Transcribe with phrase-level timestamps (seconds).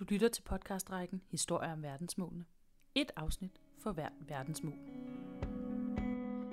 [0.00, 2.44] Du lytter til podcastrækken Historier om verdensmålene.
[2.94, 4.78] Et afsnit for hver verdensmål.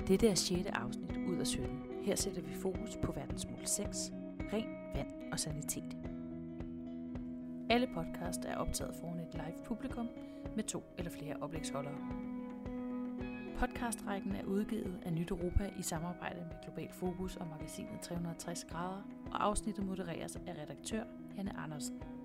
[0.08, 0.66] Dette er 6.
[0.66, 1.82] afsnit ud af 17.
[2.04, 3.98] Her sætter vi fokus på verdensmål 6,
[4.54, 5.98] ren vand og sanitet.
[7.70, 10.08] Alle podcast er optaget foran et live publikum
[10.56, 11.98] med to eller flere oplægsholdere.
[13.60, 19.02] Podcastrækken er udgivet af Nyt Europa i samarbejde med Global Fokus og magasinet 360 grader,
[19.32, 21.04] og afsnittet modereres af redaktør
[21.36, 22.17] Hanne Andersen.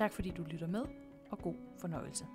[0.00, 0.84] Tak fordi du lytter med,
[1.30, 2.26] og god fornøjelse.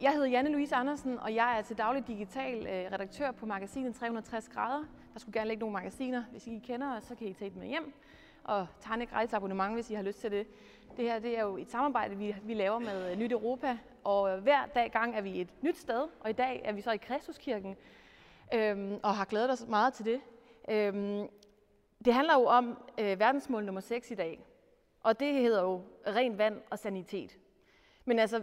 [0.00, 3.94] Jeg hedder Janne Louise Andersen, og jeg er til daglig digital øh, redaktør på magasinet
[3.94, 4.84] 360 grader.
[5.12, 6.24] Der skulle gerne ligge nogle magasiner.
[6.30, 7.92] Hvis I kender os, så kan I tage dem med hjem
[8.44, 10.46] og tegne et gratis abonnement, hvis I har lyst til det.
[10.96, 14.36] Det her det er jo et samarbejde, vi, vi laver med øh, Nyt Europa, og
[14.36, 16.90] øh, hver dag gang er vi et nyt sted, og i dag er vi så
[16.90, 17.76] i Kristuskirken,
[18.54, 20.20] øhm, og har glædet os meget til det.
[20.70, 21.28] Øhm,
[22.04, 24.47] det handler jo om øh, verdensmål nummer 6 i dag,
[25.02, 27.38] og det hedder jo rent vand og sanitet.
[28.04, 28.42] Men altså,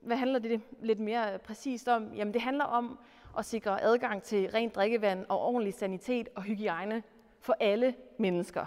[0.00, 2.14] hvad handler det lidt mere præcist om?
[2.14, 2.98] Jamen det handler om
[3.38, 7.02] at sikre adgang til rent drikkevand og ordentlig sanitet og hygiejne
[7.40, 8.66] for alle mennesker.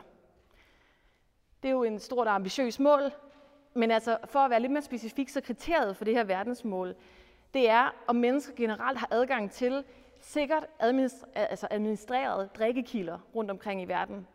[1.63, 3.01] Det er jo en stort og ambitiøs mål,
[3.73, 6.95] men altså for at være lidt mere specifik, så kriteriet for det her verdensmål,
[7.53, 9.83] det er, om mennesker generelt har adgang til
[10.19, 14.27] sikkert administ- altså administrerede drikkekilder rundt omkring i verden.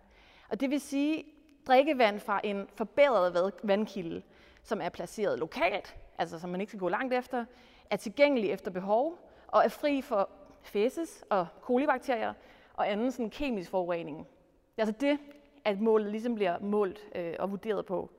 [0.48, 1.24] Og det vil sige
[1.66, 4.22] drikkevand fra en forbedret vandkilde,
[4.62, 7.44] som er placeret lokalt, altså som man ikke skal gå langt efter,
[7.90, 10.28] er tilgængelig efter behov og er fri for
[10.62, 12.34] fæses og kolibakterier
[12.74, 14.18] og anden sådan kemisk forurening.
[14.18, 15.18] Det er altså det,
[15.64, 18.10] at målet ligesom bliver målt øh, og vurderet på.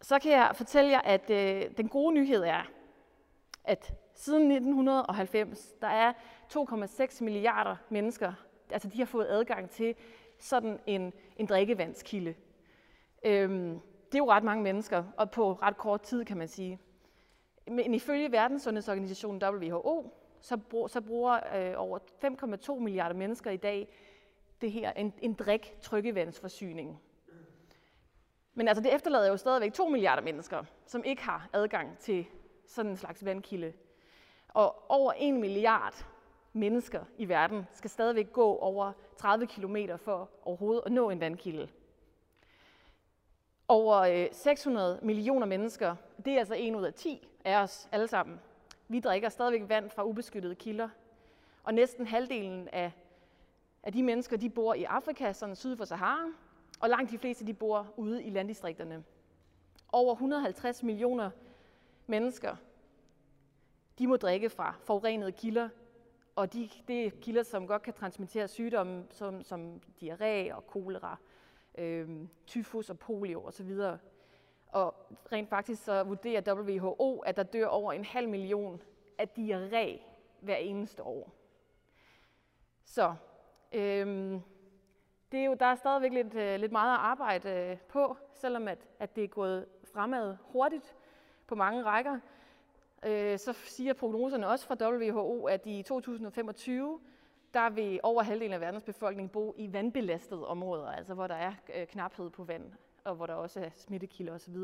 [0.00, 2.62] Så kan jeg fortælle jer, at øh, den gode nyhed er,
[3.64, 6.12] at siden 1990, der er
[6.56, 8.32] 2,6 milliarder mennesker,
[8.70, 9.94] altså de har fået adgang til
[10.42, 12.34] sådan en, en drikkevandskilde.
[13.24, 16.78] Øhm, det er jo ret mange mennesker, og på ret kort tid, kan man sige.
[17.66, 21.98] Men ifølge Verdenssundhedsorganisationen WHO, så, brug, så bruger øh, over
[22.74, 23.88] 5,2 milliarder mennesker i dag
[24.60, 27.00] det her, en, en drik trykkevandsforsyning.
[28.54, 32.26] Men altså, det efterlader jo stadigvæk 2 milliarder mennesker, som ikke har adgang til
[32.66, 33.72] sådan en slags vandkilde.
[34.48, 36.06] Og over 1 milliard
[36.52, 41.68] mennesker i verden skal stadigvæk gå over 30 km for overhovedet at nå en vandkilde.
[43.68, 48.08] Over øh, 600 millioner mennesker, det er altså en ud af 10 af os alle
[48.08, 48.40] sammen.
[48.88, 50.88] Vi drikker stadigvæk vand fra ubeskyttede kilder.
[51.62, 52.92] Og næsten halvdelen af,
[53.82, 56.26] af de mennesker, de bor i Afrika, sådan syd for Sahara,
[56.80, 59.04] og langt de fleste, de bor ude i landdistrikterne.
[59.92, 61.30] Over 150 millioner
[62.06, 62.56] mennesker,
[63.98, 65.68] de må drikke fra forurenede kilder,
[66.36, 71.16] og de, det er kilder, som godt kan transmittere sygdomme som, som diarré og kolera,
[71.78, 72.08] øh,
[72.46, 73.70] tyfus og polio osv.
[74.68, 74.94] Og
[75.32, 78.82] rent faktisk så vurderer WHO, at der dør over en halv million
[79.18, 80.02] af diarré
[80.40, 81.32] hver eneste år.
[82.84, 83.14] Så
[83.72, 84.40] øh,
[85.32, 88.68] det er jo, der er stadigvæk lidt, øh, lidt meget at arbejde øh, på, selvom
[88.68, 90.96] at, at det er gået fremad hurtigt
[91.46, 92.18] på mange rækker.
[93.06, 97.00] Øh, så siger prognoserne også fra WHO, at i 2025,
[97.54, 101.52] der vil over halvdelen af verdens befolkning bo i vandbelastede områder, altså hvor der er
[101.76, 102.72] øh, knaphed på vand,
[103.04, 104.56] og hvor der også er smittekilder osv.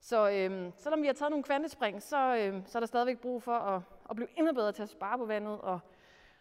[0.00, 3.42] Så øh, selvom vi har taget nogle kvantespring, så, øh, så er der stadigvæk brug
[3.42, 5.80] for at, at blive endnu bedre til at spare på vandet og,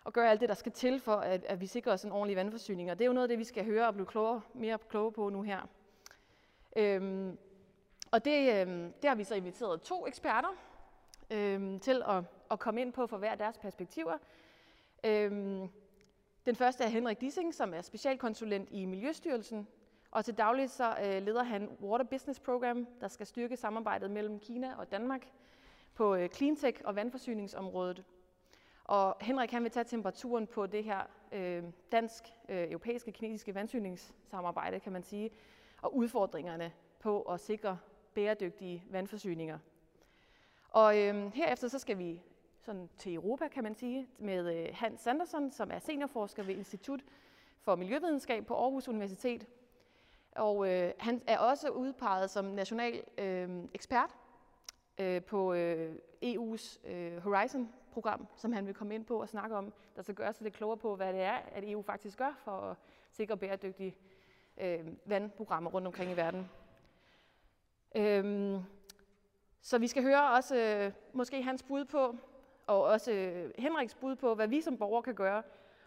[0.03, 2.37] og gøre alt det, der skal til for, at, at vi sikrer os en ordentlig
[2.37, 2.91] vandforsyning.
[2.91, 5.11] Og det er jo noget af det, vi skal høre og blive klogere, mere kloge
[5.11, 5.61] på nu her.
[6.75, 7.37] Øhm,
[8.11, 10.49] og det, øhm, det har vi så inviteret to eksperter
[11.31, 14.17] øhm, til at, at komme ind på for hver deres perspektiver.
[15.05, 15.31] Øh,
[16.45, 19.67] den første er Henrik Dissing, som er specialkonsulent i Miljøstyrelsen,
[20.11, 24.39] og til daglig så øh, leder han Water Business Program, der skal styrke samarbejdet mellem
[24.39, 25.27] Kina og Danmark
[25.93, 28.03] på øh, cleantech og vandforsyningsområdet.
[28.83, 34.91] Og Henrik han vil tage temperaturen på det her øh, dansk-europæiske øh, kinesiske vandsyningssamarbejde, kan
[34.91, 35.29] man sige,
[35.81, 37.77] og udfordringerne på at sikre
[38.13, 39.59] bæredygtige vandforsyninger.
[40.71, 42.21] Og øh, herefter så skal vi
[42.59, 47.01] sådan til Europa, kan man sige, med øh, Hans Sanderson, som er seniorforsker ved Institut
[47.59, 49.47] for Miljøvidenskab på Aarhus Universitet.
[50.35, 54.09] Og øh, han er også udpeget som national øh, ekspert
[54.97, 55.95] øh, på øh,
[56.25, 60.33] EU's øh, Horizon-program, som han vil komme ind på og snakke om, der skal gøre
[60.33, 62.77] sig lidt klogere på, hvad det er, at EU faktisk gør for at
[63.11, 63.95] sikre bæredygtige
[64.57, 66.49] øh, vandprogrammer rundt omkring i verden.
[67.95, 68.61] Øh,
[69.61, 72.15] så vi skal høre også øh, måske hans bud på,
[72.67, 75.43] og også øh, Henriks bud på, hvad vi som borgere kan gøre,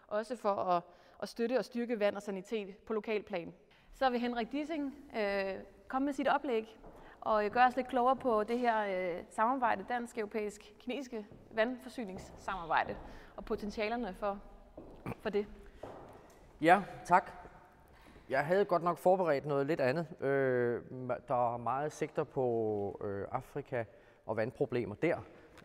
[0.07, 0.83] også for at,
[1.21, 3.53] at støtte og styrke vand og sanitet på lokalplan.
[3.93, 5.53] Så vil Henrik Dissing øh,
[5.87, 6.77] komme med sit oplæg
[7.21, 8.85] og gøre os lidt klogere på det her
[9.15, 12.95] øh, samarbejde, dansk-europæisk-kinesiske vandforsyningssamarbejde
[13.35, 14.39] og potentialerne for,
[15.19, 15.47] for det.
[16.61, 17.44] Ja, tak.
[18.29, 20.07] Jeg havde godt nok forberedt noget lidt andet.
[20.21, 20.81] Øh,
[21.27, 23.83] der er meget sigter på øh, Afrika
[24.25, 25.17] og vandproblemer der.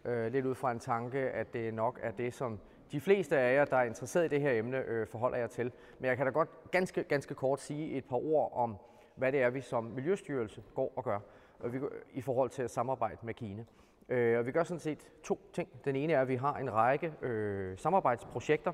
[0.05, 2.59] Øh, lidt ud fra en tanke, at det nok er det, som
[2.93, 5.73] de fleste af jer, der er interesseret i det her emne, øh, forholder jer til.
[5.99, 8.77] Men jeg kan da godt ganske, ganske kort sige et par ord om,
[9.15, 11.19] hvad det er, vi som Miljøstyrelse går og gør
[11.61, 11.81] og vi,
[12.12, 13.65] i forhold til at samarbejde med Kina.
[14.09, 15.69] Øh, og vi gør sådan set to ting.
[15.85, 18.73] Den ene er, at vi har en række øh, samarbejdsprojekter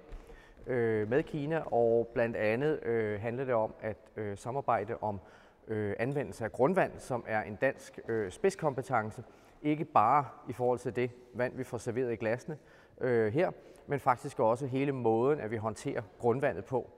[0.66, 5.20] øh, med Kina, og blandt andet øh, handler det om at øh, samarbejde om
[5.68, 9.24] øh, anvendelse af grundvand, som er en dansk øh, spidskompetence.
[9.62, 12.58] Ikke bare i forhold til det vand, vi får serveret i glasene
[13.00, 13.50] øh, her,
[13.86, 16.90] men faktisk også hele måden, at vi håndterer grundvandet på.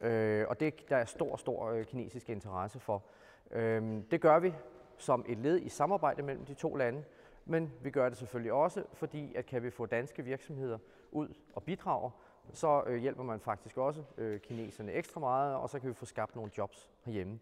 [0.00, 3.02] Øh, og det der er stor, stor øh, kinesisk interesse for.
[3.50, 4.54] Øh, det gør vi
[4.98, 7.04] som et led i samarbejde mellem de to lande,
[7.44, 10.78] men vi gør det selvfølgelig også, fordi at kan vi få danske virksomheder
[11.12, 12.10] ud og bidrage,
[12.52, 16.06] så øh, hjælper man faktisk også øh, kineserne ekstra meget, og så kan vi få
[16.06, 17.38] skabt nogle jobs herhjemme.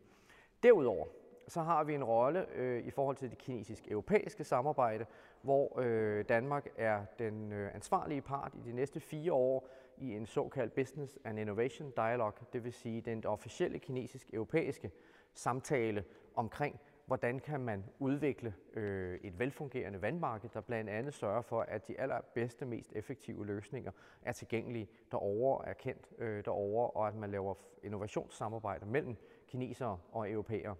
[0.63, 1.07] Derudover
[1.49, 5.07] så har vi en rolle øh, i forhold til det kinesisk-europæiske samarbejde,
[5.43, 9.69] hvor øh, Danmark er den øh, ansvarlige part i de næste fire år
[9.99, 14.91] i en såkaldt Business and Innovation Dialogue, det vil sige den officielle kinesisk-europæiske
[15.35, 16.05] samtale
[16.35, 21.89] omkring hvordan kan man udvikle øh, et velfungerende vandmarked, der blandt andet sørger for, at
[21.89, 23.93] de allerbedste, mest effektive løsninger
[24.23, 29.17] er tilgængelige derovre, er kendt øh, derovre, og at man laver innovationssamarbejde mellem
[29.47, 30.75] kinesere og europæere.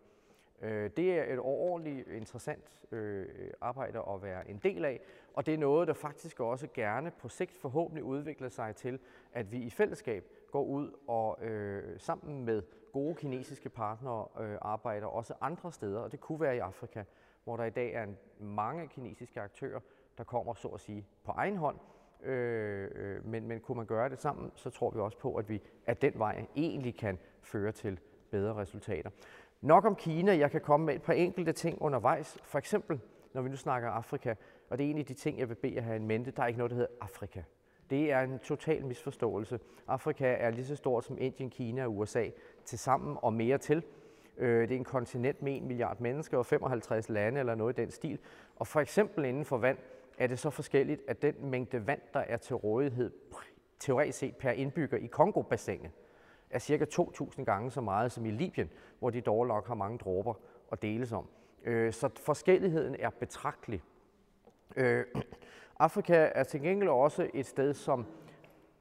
[0.63, 3.27] Øh, det er et overordentligt interessant øh,
[3.61, 5.01] arbejde at være en del af,
[5.35, 8.99] og det er noget, der faktisk også gerne på sigt forhåbentlig udvikler sig til,
[9.33, 12.63] at vi i fællesskab går ud og øh, sammen med
[12.95, 17.03] gode kinesiske partnere øh, arbejder også andre steder, og det kunne være i Afrika,
[17.45, 19.81] hvor der i dag er en, mange kinesiske aktører,
[20.19, 21.77] der kommer så at sige på egen hånd.
[22.23, 25.49] Øh, øh men, men kunne man gøre det sammen, så tror vi også på, at
[25.49, 28.01] vi at den vej egentlig kan føre til
[28.31, 29.11] bedre resultater.
[29.61, 30.37] Nok om Kina.
[30.37, 32.39] Jeg kan komme med et par enkelte ting undervejs.
[32.43, 33.01] For eksempel,
[33.33, 34.35] når vi nu snakker Afrika,
[34.71, 36.43] og det er en af de ting, jeg vil bede jer have en mente, der
[36.43, 37.43] er ikke noget, der hedder Afrika.
[37.95, 39.61] Det er en total misforståelse.
[39.89, 42.29] Afrika er lige så stort som Indien, Kina og USA
[42.65, 43.83] til sammen og mere til.
[44.39, 47.83] Øh, det er en kontinent med 1 milliard mennesker og 55 lande eller noget i
[47.83, 48.19] den stil.
[48.57, 49.79] Og for eksempel inden for vand
[50.19, 53.13] er det så forskelligt, at den mængde vand, der er til rådighed
[53.79, 55.91] teoretisk set per indbygger i Kongo-bassinet,
[56.51, 59.99] er cirka 2.000 gange så meget som i Libyen, hvor de dog nok har mange
[59.99, 60.35] dråber
[60.73, 61.27] at deles om.
[61.65, 63.83] Øh, så forskelligheden er betragtelig.
[64.77, 65.05] Øh,
[65.79, 68.07] Afrika er til gengæld også et sted, som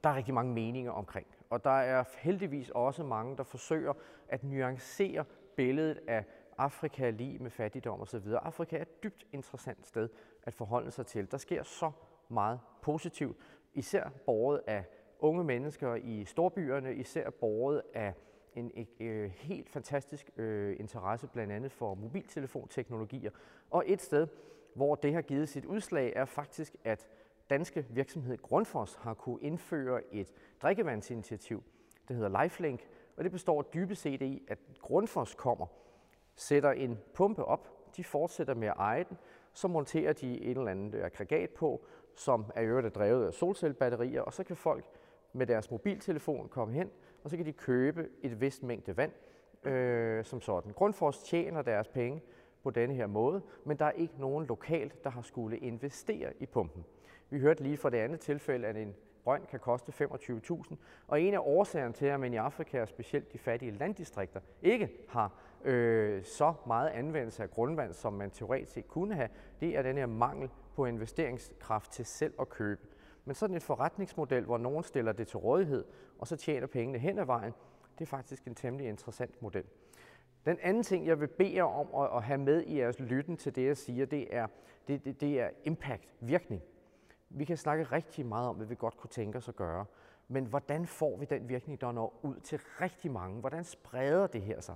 [0.04, 1.28] der er rigtig mange meninger omkring.
[1.50, 3.94] Og der er heldigvis også mange, der forsøger
[4.30, 5.26] at nuancere
[5.56, 6.26] billedet af
[6.58, 8.28] Afrika lige med fattigdom osv.
[8.42, 10.10] Afrika er et dybt interessant sted
[10.44, 11.32] at forholde sig til.
[11.32, 11.92] Der sker så
[12.30, 13.38] meget positivt,
[13.74, 14.86] især borget af
[15.20, 18.14] unge mennesker i storbyerne, især borget af
[18.56, 23.32] en øh, helt fantastisk øh, interesse blandt andet for mobiltelefonteknologier.
[23.72, 24.28] Og et sted,
[24.76, 27.08] hvor det har givet sit udslag, er faktisk, at
[27.50, 31.64] danske virksomhed Grundfos har kunne indføre et drikkevandsinitiativ,
[32.08, 32.88] der hedder Lifelink,
[33.18, 35.66] og det består dybest set i, at Grundfos kommer,
[36.36, 39.18] sætter en pumpe op, de fortsætter med at eje den,
[39.54, 44.22] så monterer de et eller andet øh, aggregat på, som er øvrigt drevet af solcellebatterier,
[44.22, 44.86] og så kan folk
[45.34, 46.92] med deres mobiltelefon komme hen,
[47.24, 49.12] og så kan de købe et vist mængde vand
[49.64, 50.72] øh, som sådan.
[50.72, 52.22] Grundfos tjener deres penge
[52.64, 56.46] på denne her måde, men der er ikke nogen lokalt, der har skulle investere i
[56.46, 56.86] pumpen.
[57.30, 60.76] Vi hørte lige fra det andet tilfælde, at en brønd kan koste 25.000,
[61.08, 64.90] og en af årsagerne til, at man i Afrika og specielt de fattige landdistrikter ikke
[65.10, 65.32] har
[65.64, 69.30] øh, så meget anvendelse af grundvand, som man teoretisk set kunne have,
[69.60, 72.82] det er den her mangel på investeringskraft til selv at købe.
[73.26, 75.86] Men sådan et forretningsmodel, hvor nogen stiller det til rådighed,
[76.20, 77.54] og så tjener pengene hen ad vejen,
[78.00, 79.64] det er faktisk en temmelig interessant model.
[80.46, 83.56] Den anden ting, jeg vil bede jer om at, have med i jeres lytten til
[83.56, 84.48] det, jeg siger, det er,
[84.88, 86.62] det, det, det er impact, virkning.
[87.30, 89.86] Vi kan snakke rigtig meget om, hvad vi godt kunne tænke os at gøre,
[90.28, 93.40] men hvordan får vi den virkning, der når ud til rigtig mange?
[93.40, 94.76] Hvordan spreder det her sig?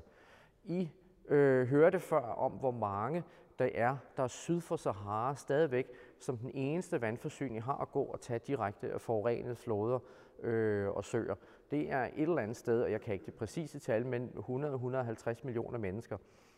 [0.63, 0.89] I
[1.27, 3.23] øh, hørte før om, hvor mange
[3.59, 5.87] der er, der er syd for Sahara stadigvæk,
[6.19, 9.99] som den eneste vandforsyning har at gå og tage direkte af forurenede floder
[10.43, 11.35] øh, og søer.
[11.71, 15.33] Det er et eller andet sted, og jeg kan ikke det præcise tal, men 100-150
[15.43, 16.17] millioner mennesker.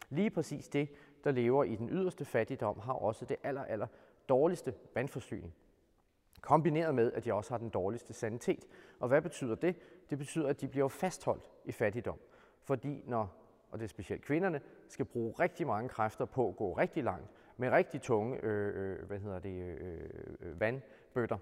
[0.10, 0.89] Lige præcis det,
[1.24, 3.88] der lever i den yderste fattigdom, har også det aller, aller
[4.30, 5.54] dårligste vandforsyning.
[6.42, 8.68] Kombineret med, at de også har den dårligste sanitet.
[9.00, 9.75] Og hvad betyder det?
[10.10, 12.20] Det betyder, at de bliver fastholdt i fattigdom.
[12.63, 13.39] Fordi når
[13.72, 17.28] og det er specielt kvinderne, skal bruge rigtig mange kræfter på at gå rigtig langt
[17.58, 20.00] med rigtig tunge øh, øh hvad hedder det, øh,
[20.39, 21.38] øh, vandbøtter.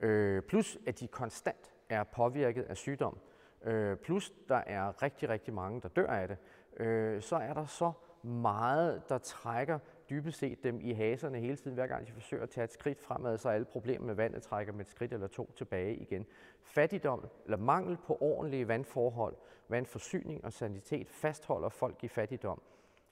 [0.00, 3.18] Øh, plus at de konstant er påvirket af sygdom.
[3.64, 6.36] Øh, plus der er rigtig, rigtig mange, der dør af det.
[6.76, 9.78] Øh, så er der så meget, der trækker
[10.10, 13.00] dybest set dem i haserne hele tiden, hver gang de forsøger at tage et skridt
[13.00, 16.26] fremad, så alle problemer med vandet trækker med et skridt eller to tilbage igen.
[16.62, 19.36] Fattigdom eller mangel på ordentlige vandforhold,
[19.68, 22.62] vandforsyning og sanitet fastholder folk i fattigdom.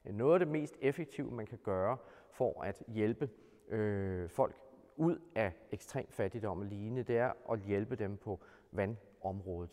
[0.04, 1.96] Noget af det mest effektive, man kan gøre
[2.30, 3.28] for at hjælpe
[3.68, 4.56] øh, folk
[4.96, 8.40] ud af ekstrem fattigdom og lignende, det er at hjælpe dem på
[8.72, 9.70] vandområdet.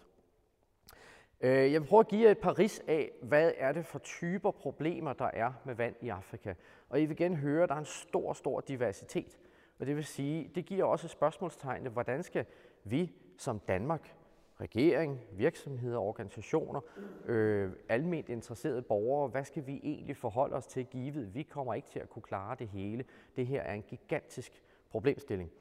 [1.41, 3.99] Øh, jeg vil prøve at give jer et par ris af, hvad er det for
[3.99, 6.53] typer problemer, der er med vand i Afrika.
[6.89, 9.39] Og I vil igen høre, at der er en stor, stor diversitet.
[9.79, 12.45] Og det vil sige, det giver også spørgsmålstegn, hvordan skal
[12.83, 14.15] vi som Danmark,
[14.61, 16.81] regering, virksomheder, organisationer,
[17.25, 21.35] øh, almindeligt interesserede borgere, hvad skal vi egentlig forholde os til givet?
[21.35, 23.05] Vi kommer ikke til at kunne klare det hele.
[23.35, 25.51] Det her er en gigantisk problemstilling.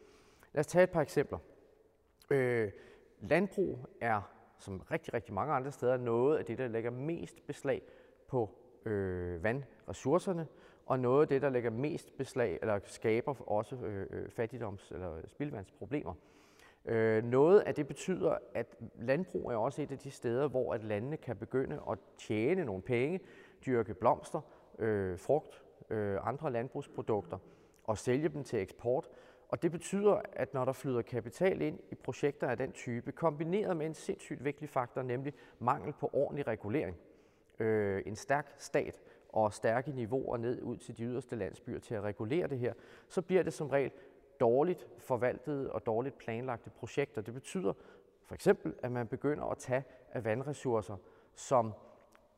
[0.52, 1.38] Lad os tage et par eksempler.
[2.30, 2.72] Øh,
[3.20, 4.20] landbrug er
[4.58, 7.82] som rigtig, rigtig mange andre steder, noget af det, der lægger mest beslag
[8.28, 8.50] på
[8.84, 10.46] øh, vandressourcerne,
[10.86, 15.20] og noget af det, der lægger mest beslag, eller skaber også øh, øh, fattigdoms- eller
[15.26, 16.14] spildevandsproblemer.
[16.84, 20.84] Øh, noget af det betyder, at landbrug er også et af de steder, hvor at
[20.84, 23.20] landene kan begynde at tjene nogle penge,
[23.66, 24.40] dyrke blomster,
[24.78, 27.38] øh, frugt, øh, andre landbrugsprodukter
[27.84, 29.08] og sælge dem til eksport,
[29.48, 33.76] og det betyder, at når der flyder kapital ind i projekter af den type, kombineret
[33.76, 36.96] med en sindssygt vigtig faktor, nemlig mangel på ordentlig regulering,
[37.58, 42.02] øh, en stærk stat og stærke niveauer ned ud til de yderste landsbyer til at
[42.02, 42.72] regulere det her,
[43.08, 43.90] så bliver det som regel
[44.40, 47.20] dårligt forvaltede og dårligt planlagte projekter.
[47.20, 47.72] Det betyder
[48.26, 50.96] for eksempel, at man begynder at tage af vandressourcer,
[51.34, 51.72] som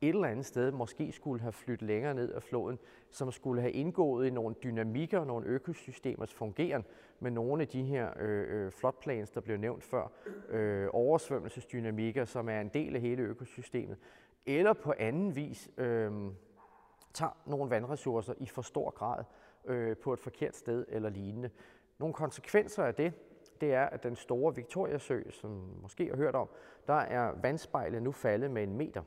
[0.01, 2.79] et eller andet sted måske skulle have flyttet længere ned af floden,
[3.11, 6.85] som skulle have indgået i nogle dynamikker, nogle økosystemers fungeren
[7.19, 10.11] med nogle af de her øh, øh, floodplains, der blev nævnt før,
[10.49, 13.97] øh, oversvømmelsesdynamikker, som er en del af hele økosystemet,
[14.45, 16.11] eller på anden vis øh,
[17.13, 19.23] tager nogle vandressourcer i for stor grad
[19.65, 21.49] øh, på et forkert sted eller lignende.
[21.97, 23.13] Nogle konsekvenser af det,
[23.61, 26.49] det er, at den store Victoriasø, som måske har hørt om,
[26.87, 29.03] der er vandspejlet nu faldet med en meter.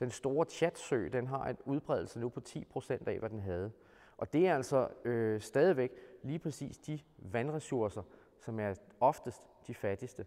[0.00, 3.72] Den store Chatsø, den har en udbredelse nu på 10 procent af, hvad den havde.
[4.16, 5.90] Og det er altså øh, stadigvæk
[6.22, 8.02] lige præcis de vandressourcer,
[8.40, 10.26] som er oftest de fattigste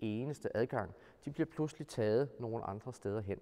[0.00, 0.94] eneste adgang,
[1.24, 3.38] de bliver pludselig taget nogle andre steder hen.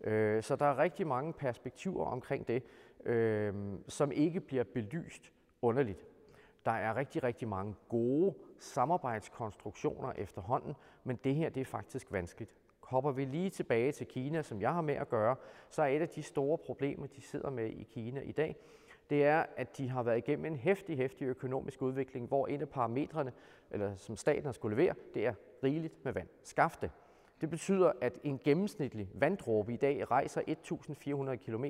[0.00, 2.62] Øh, så der er rigtig mange perspektiver omkring det,
[3.04, 3.54] øh,
[3.88, 6.06] som ikke bliver belyst underligt.
[6.64, 12.54] Der er rigtig, rigtig mange gode samarbejdskonstruktioner efterhånden, men det her det er faktisk vanskeligt.
[12.92, 15.36] Hopper vi lige tilbage til Kina, som jeg har med at gøre,
[15.70, 18.56] så er et af de store problemer, de sidder med i Kina i dag,
[19.10, 22.68] det er, at de har været igennem en hæftig, hæftig økonomisk udvikling, hvor en af
[22.68, 23.32] parametrene,
[23.70, 26.28] eller som staten har skulle levere, det er rigeligt med vand.
[26.42, 26.90] Skaf det.
[27.40, 31.64] Det betyder, at en gennemsnitlig vanddråbe i dag rejser 1.400 km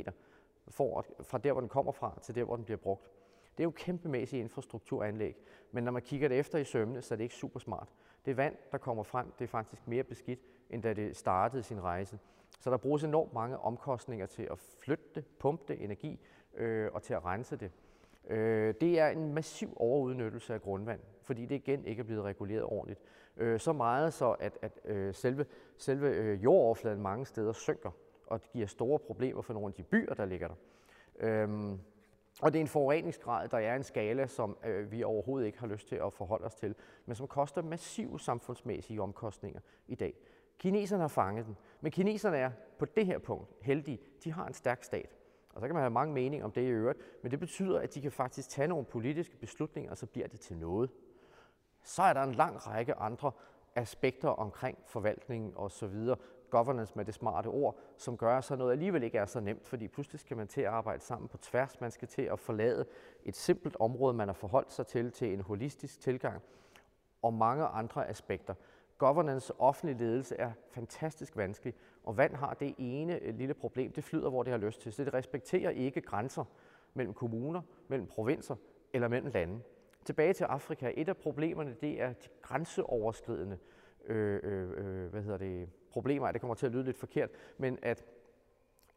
[0.70, 3.10] fra der, hvor den kommer fra, til der, hvor den bliver brugt.
[3.56, 5.36] Det er jo kæmpemæssige infrastrukturanlæg,
[5.72, 7.88] men når man kigger det efter i sømne, så er det ikke super smart.
[8.24, 11.82] Det vand, der kommer frem, det er faktisk mere beskidt, end da det startede sin
[11.82, 12.18] rejse.
[12.60, 16.20] Så der bruges enormt mange omkostninger til at flytte det, pumpe det, energi
[16.54, 17.70] øh, og til at rense det.
[18.28, 22.64] Øh, det er en massiv overudnyttelse af grundvand, fordi det igen ikke er blevet reguleret
[22.64, 23.00] ordentligt.
[23.36, 27.90] Øh, så meget så, at, at øh, selve, selve øh, jordoverfladen mange steder synker,
[28.26, 30.54] og det giver store problemer for nogle af de byer, der ligger der.
[31.20, 31.78] Øh,
[32.40, 35.66] og det er en forureningsgrad, der er en skala, som øh, vi overhovedet ikke har
[35.66, 36.74] lyst til at forholde os til,
[37.06, 40.14] men som koster massive samfundsmæssige omkostninger i dag.
[40.58, 43.98] Kineserne har fanget den, men kineserne er på det her punkt heldige.
[44.24, 45.16] De har en stærk stat.
[45.54, 47.94] Og så kan man have mange meninger om det i øvrigt, men det betyder, at
[47.94, 50.90] de kan faktisk tage nogle politiske beslutninger, og så bliver det til noget.
[51.82, 53.32] Så er der en lang række andre
[53.74, 55.94] aspekter omkring forvaltningen osv.,
[56.52, 59.66] governance med det smarte ord, som gør, at så noget alligevel ikke er så nemt,
[59.66, 61.80] fordi pludselig skal man til at arbejde sammen på tværs.
[61.80, 62.86] Man skal til at forlade
[63.24, 66.42] et simpelt område, man har forholdt sig til, til en holistisk tilgang,
[67.22, 68.54] og mange andre aspekter.
[68.98, 74.04] Governance, offentlig ledelse er fantastisk vanskelig, og vand har det ene øh, lille problem, det
[74.04, 74.92] flyder, hvor det har lyst til.
[74.92, 76.44] Så det respekterer ikke grænser
[76.94, 78.56] mellem kommuner, mellem provinser
[78.92, 79.60] eller mellem lande.
[80.04, 80.92] Tilbage til Afrika.
[80.96, 83.58] Et af problemerne, det er de grænseoverskridende
[84.04, 86.32] øh, øh, øh hvad hedder det, problemer.
[86.32, 88.04] Det kommer til at lyde lidt forkert, men at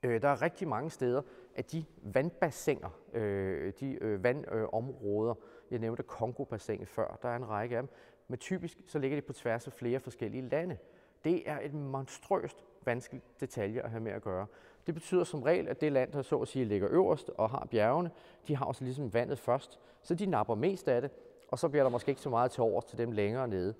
[0.04, 1.22] øh, der er rigtig mange steder,
[1.56, 7.50] at de vandbassiner, øh, de øh, vandområder, øh, jeg nævnte Kongo-bassinet før, der er en
[7.50, 7.90] række af dem,
[8.28, 10.78] men typisk så ligger de på tværs af flere forskellige lande.
[11.24, 14.48] Det er et monstrøst vanskeligt detalje at have med at gøre.
[14.86, 17.68] Det betyder som regel, at det land, der så at sige ligger øverst og har
[17.72, 18.12] bjergene,
[18.48, 21.12] de har også ligesom vandet først, så de napper mest af det,
[21.48, 23.74] og så bliver der måske ikke så meget til over til dem længere nede.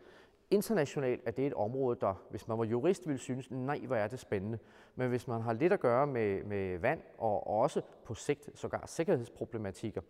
[0.52, 4.08] Internationalt er det et område, der, hvis man var jurist, ville synes, nej, hvor er
[4.08, 4.60] det spændende.
[4.96, 8.84] Men hvis man har lidt at gøre med, med vand og også på sigt sågar
[8.86, 10.02] sikkerhedsproblematikker,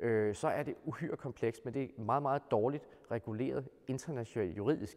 [0.00, 4.96] øh, så er det uhyre komplekst, men det er meget, meget dårligt reguleret internationalt juridisk,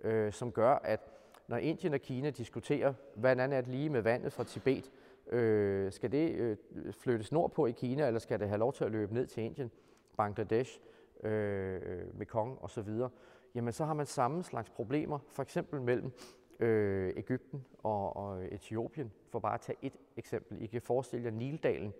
[0.00, 1.00] øh, som gør, at
[1.48, 4.90] når Indien og Kina diskuterer, hvordan er det lige med vandet fra Tibet,
[5.30, 6.56] øh, skal det øh,
[6.92, 9.70] flyttes nordpå i Kina, eller skal det have lov til at løbe ned til Indien,
[10.16, 10.80] Bangladesh,
[11.24, 12.88] øh, øh Mekong osv.,
[13.58, 16.12] jamen så har man samme slags problemer, for eksempel mellem
[16.60, 20.62] øh, Ægypten og, og Etiopien, for bare at tage et eksempel.
[20.62, 21.92] I kan forestille jer Nildalen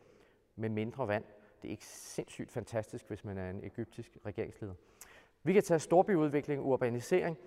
[0.57, 1.25] med mindre vand.
[1.63, 4.75] Det er ikke sindssygt fantastisk, hvis man er en egyptisk regeringsleder.
[5.43, 7.39] Vi kan tage storbyudvikling, urbanisering.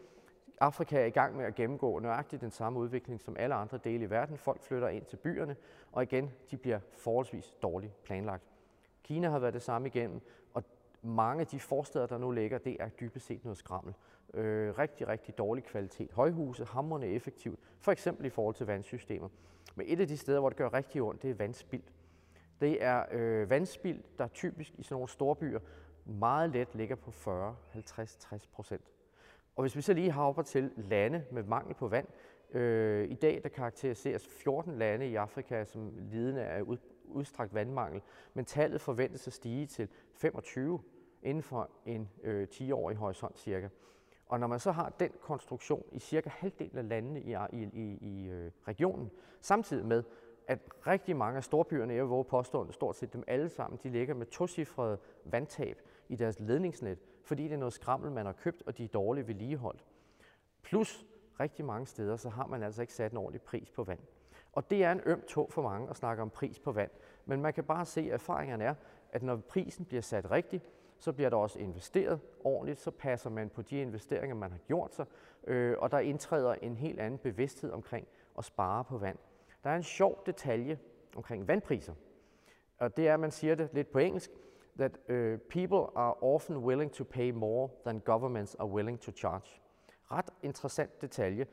[0.59, 4.03] Afrika er i gang med at gennemgå nøjagtigt den samme udvikling som alle andre dele
[4.03, 4.37] i verden.
[4.37, 5.55] Folk flytter ind til byerne,
[5.91, 8.43] og igen, de bliver forholdsvis dårligt planlagt.
[9.03, 10.21] Kina har været det samme igennem,
[10.53, 10.63] og
[11.01, 13.93] mange af de forsteder, der nu ligger, det er dybest set noget skrammel.
[14.33, 16.11] Øh, rigtig, rigtig dårlig kvalitet.
[16.11, 19.29] Højhuse, hammerne effektivt, for eksempel i forhold til vandsystemer.
[19.75, 21.83] Men et af de steder, hvor det gør rigtig ondt, det er vandspild.
[22.61, 25.59] Det er øh, vandspild, der typisk i sådan nogle store byer
[26.05, 28.81] meget let ligger på 40, 50, 60 procent.
[29.55, 32.07] Og hvis vi så lige hopper til lande med mangel på vand,
[32.51, 38.01] øh, i dag der karakteriseres 14 lande i Afrika som lidende af ud, udstrakt vandmangel,
[38.33, 40.79] men tallet forventes at stige til 25
[41.23, 43.69] inden for en øh, 10-årig horisont cirka.
[44.25, 47.97] Og når man så har den konstruktion i cirka halvdelen af landene i, i, i,
[48.01, 49.11] i øh, regionen,
[49.41, 50.03] samtidig med,
[50.47, 53.89] at rigtig mange af storbyerne, jeg vil våge påstående, stort set dem alle sammen, de
[53.89, 58.63] ligger med tocifrede vandtab i deres ledningsnet, fordi det er noget skrammel, man har købt,
[58.65, 59.85] og de er dårligt vedligeholdt.
[60.61, 61.05] Plus
[61.39, 63.99] rigtig mange steder, så har man altså ikke sat en ordentlig pris på vand.
[64.53, 66.91] Og det er en øm tog for mange at snakke om pris på vand.
[67.25, 68.75] Men man kan bare se, at erfaringerne er,
[69.11, 70.69] at når prisen bliver sat rigtigt,
[71.01, 74.95] så bliver der også investeret ordentligt, så passer man på de investeringer, man har gjort
[74.95, 75.05] sig,
[75.47, 79.17] øh, og der indtræder en helt anden bevidsthed omkring at spare på vand.
[79.63, 80.79] Der er en sjov detalje
[81.15, 81.93] omkring vandpriser,
[82.77, 84.31] og det er, at man siger det lidt på engelsk,
[84.77, 89.61] that uh, people are often willing to pay more than governments are willing to charge.
[90.11, 91.45] Ret interessant detalje.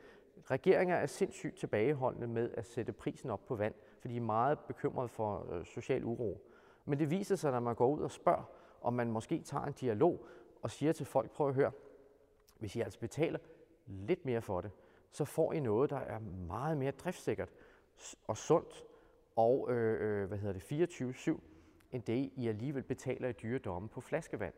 [0.51, 4.59] Regeringer er sindssygt tilbageholdende med at sætte prisen op på vand, fordi de er meget
[4.59, 6.41] bekymrede for øh, social uro.
[6.85, 8.43] Men det viser sig, når man går ud og spørger,
[8.81, 10.25] om man måske tager en dialog
[10.61, 11.71] og siger til folk, prøv at høre,
[12.59, 13.39] hvis I altså betaler
[13.87, 14.71] lidt mere for det,
[15.11, 17.49] så får I noget, der er meget mere driftsikkert
[18.27, 18.85] og sundt
[19.35, 21.39] og øh, øh, hvad hedder det, 24-7,
[21.91, 24.53] end det I alligevel betaler i dyre domme på flaskevand.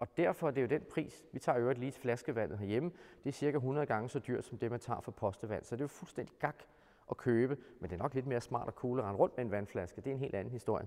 [0.00, 2.90] Og derfor er det jo den pris, vi tager øvrigt lige til flaskevandet herhjemme,
[3.24, 5.64] det er cirka 100 gange så dyrt som det, man tager for postevand.
[5.64, 6.62] Så det er jo fuldstændig gak
[7.10, 9.44] at købe, men det er nok lidt mere smart og cool at rende rundt med
[9.44, 10.00] en vandflaske.
[10.00, 10.86] Det er en helt anden historie.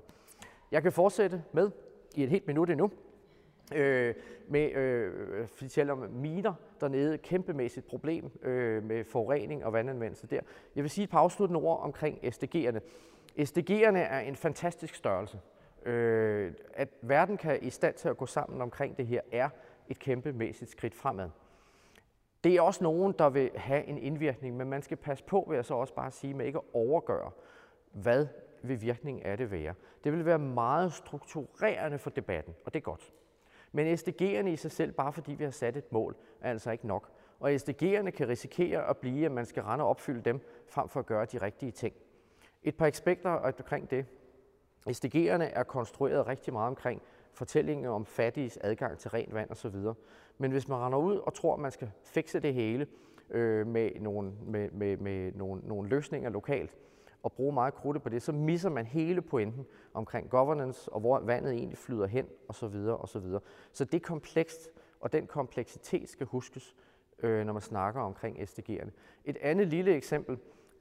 [0.72, 1.72] Jeg kan fortsætte med
[2.16, 2.92] i et helt minut endnu,
[3.76, 4.16] øh,
[4.48, 10.40] med øh, fortælle om miner dernede, kæmpemæssigt problem øh, med forurening og vandanvendelse der.
[10.76, 12.80] Jeg vil sige et par afsluttende ord omkring SDG'erne.
[13.40, 15.40] SDG'erne er en fantastisk størrelse.
[15.86, 19.50] Øh, at verden kan i stand til at gå sammen omkring det her, er
[19.90, 21.30] et kæmpemæssigt skridt fremad.
[22.44, 25.56] Det er også nogen, der vil have en indvirkning, men man skal passe på, vil
[25.56, 27.32] jeg så også bare sige, med ikke at overgøre,
[27.92, 28.28] hvad
[28.64, 29.74] vil virkningen af det være.
[30.04, 33.14] Det vil være meget strukturerende for debatten, og det er godt.
[33.72, 36.88] Men SDG'erne i sig selv, bare fordi vi har sat et mål, er altså ikke
[36.88, 37.12] nok.
[37.40, 41.00] Og SDG'erne kan risikere at blive, at man skal rende og opfylde dem, frem for
[41.00, 41.94] at gøre de rigtige ting.
[42.64, 44.06] Et par aspekter omkring det.
[44.90, 47.02] SDG'erne er konstrueret rigtig meget omkring
[47.34, 49.76] fortællinger om fattiges adgang til rent vand osv.
[50.38, 52.88] Men hvis man render ud og tror, at man skal fikse det hele
[53.30, 56.78] øh, med, nogle, med, med, med nogle, nogle løsninger lokalt,
[57.24, 61.20] og bruge meget krudt på det, så misser man hele pointen omkring governance, og hvor
[61.20, 62.76] vandet egentlig flyder hen, osv.
[63.00, 63.26] osv.
[63.72, 66.76] Så det er komplekst, og den kompleksitet skal huskes,
[67.20, 68.90] øh, når man snakker omkring SDG'erne.
[69.26, 70.38] Et andet lille eksempel,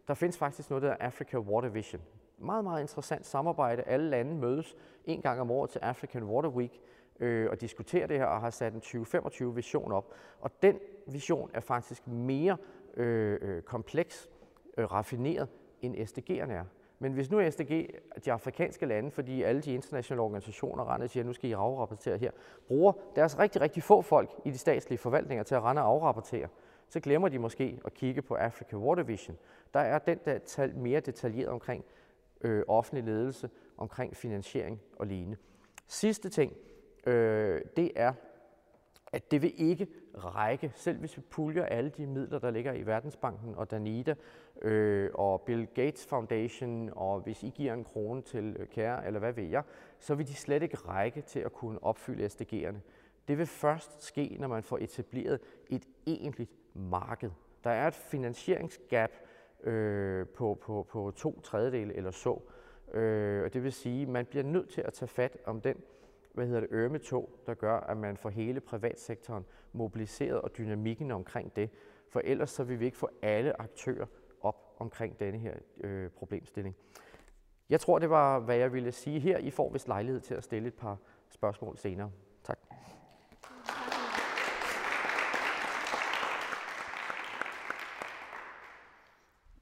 [0.08, 2.02] der findes faktisk noget, der hedder Africa Water Vision.
[2.38, 3.82] Meget, meget interessant samarbejde.
[3.82, 6.80] Alle lande mødes en gang om året til African Water Week
[7.20, 10.12] øh, og diskuterer det her og har sat en 2025-vision op.
[10.40, 12.56] Og den vision er faktisk mere
[12.96, 14.28] øh, øh, kompleks,
[14.76, 15.48] øh, raffineret,
[15.82, 16.64] end SDG'erne er.
[16.98, 17.88] Men hvis nu er SDG,
[18.24, 22.18] de afrikanske lande, fordi alle de internationale organisationer render og siger, nu skal I afrapportere
[22.18, 22.30] her,
[22.68, 26.48] bruger deres rigtig, rigtig få folk i de statslige forvaltninger til at rende og afrapportere,
[26.88, 29.38] så glemmer de måske at kigge på Africa Water Vision.
[29.74, 31.84] Der er den der tal mere detaljeret omkring
[32.40, 35.36] øh, offentlig ledelse, omkring finansiering og lignende.
[35.86, 36.52] Sidste ting,
[37.06, 38.12] øh, det er
[39.12, 42.86] at det vil ikke række, selv hvis vi puljer alle de midler, der ligger i
[42.86, 44.14] Verdensbanken og Danida
[44.62, 49.20] øh, og Bill Gates Foundation, og hvis I giver en krone til øh, Kære, eller
[49.20, 49.62] hvad ved jeg,
[49.98, 52.78] så vil de slet ikke række til at kunne opfylde SDG'erne.
[53.28, 55.40] Det vil først ske, når man får etableret
[55.70, 57.30] et egentligt marked.
[57.64, 59.10] Der er et finansieringsgap
[59.64, 62.40] øh, på, på, på to tredjedele eller så.
[62.94, 65.76] Øh, og det vil sige, at man bliver nødt til at tage fat om den
[66.34, 71.10] hvad hedder det, ørme tog, der gør, at man får hele privatsektoren mobiliseret og dynamikken
[71.10, 71.70] omkring det.
[72.08, 74.06] For ellers så vil vi ikke få alle aktører
[74.40, 76.76] op omkring denne her øh, problemstilling.
[77.70, 79.38] Jeg tror, det var, hvad jeg ville sige her.
[79.38, 82.10] I får vist lejlighed til at stille et par spørgsmål senere.
[82.44, 82.58] Tak.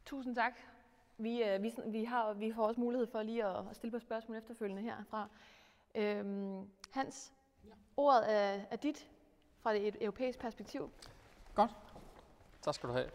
[0.04, 0.52] Tusind tak.
[1.18, 3.98] Vi, øh, vi, vi, har, vi får også mulighed for lige at, at stille på
[3.98, 5.28] spørgsmål efterfølgende herfra.
[5.96, 7.32] Øhm, Hans,
[7.64, 7.70] ja.
[7.96, 9.08] ordet er, er dit
[9.62, 10.90] fra et europæisk perspektiv.
[11.54, 11.70] Godt.
[12.62, 13.10] Tak skal du have.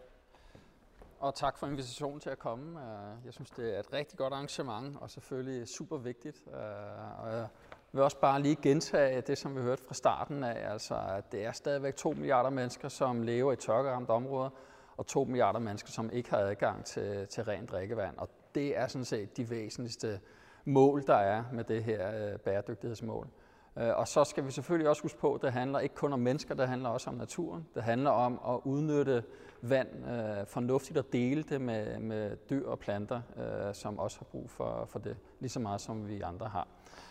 [1.20, 2.80] Og tak for invitationen til at komme.
[2.80, 6.42] Øh, jeg synes, det er et rigtig godt arrangement, og selvfølgelig super vigtigt.
[6.46, 7.48] Øh, og jeg
[7.92, 11.44] vil også bare lige gentage det, som vi hørte fra starten af, altså at det
[11.44, 14.50] er stadigvæk 2 milliarder mennesker, som lever i tørkeramte områder,
[14.96, 18.18] og 2 milliarder mennesker, som ikke har adgang til, til rent drikkevand.
[18.18, 20.20] Og det er sådan set de væsentligste
[20.64, 23.28] mål, der er med det her øh, bæredygtighedsmål.
[23.76, 26.20] Øh, og så skal vi selvfølgelig også huske på, at det handler ikke kun om
[26.20, 27.66] mennesker, det handler også om naturen.
[27.74, 29.24] Det handler om at udnytte
[29.62, 34.24] vand øh, fornuftigt og dele det med, med dyr og planter, øh, som også har
[34.24, 36.66] brug for, for det, lige så meget som vi andre har.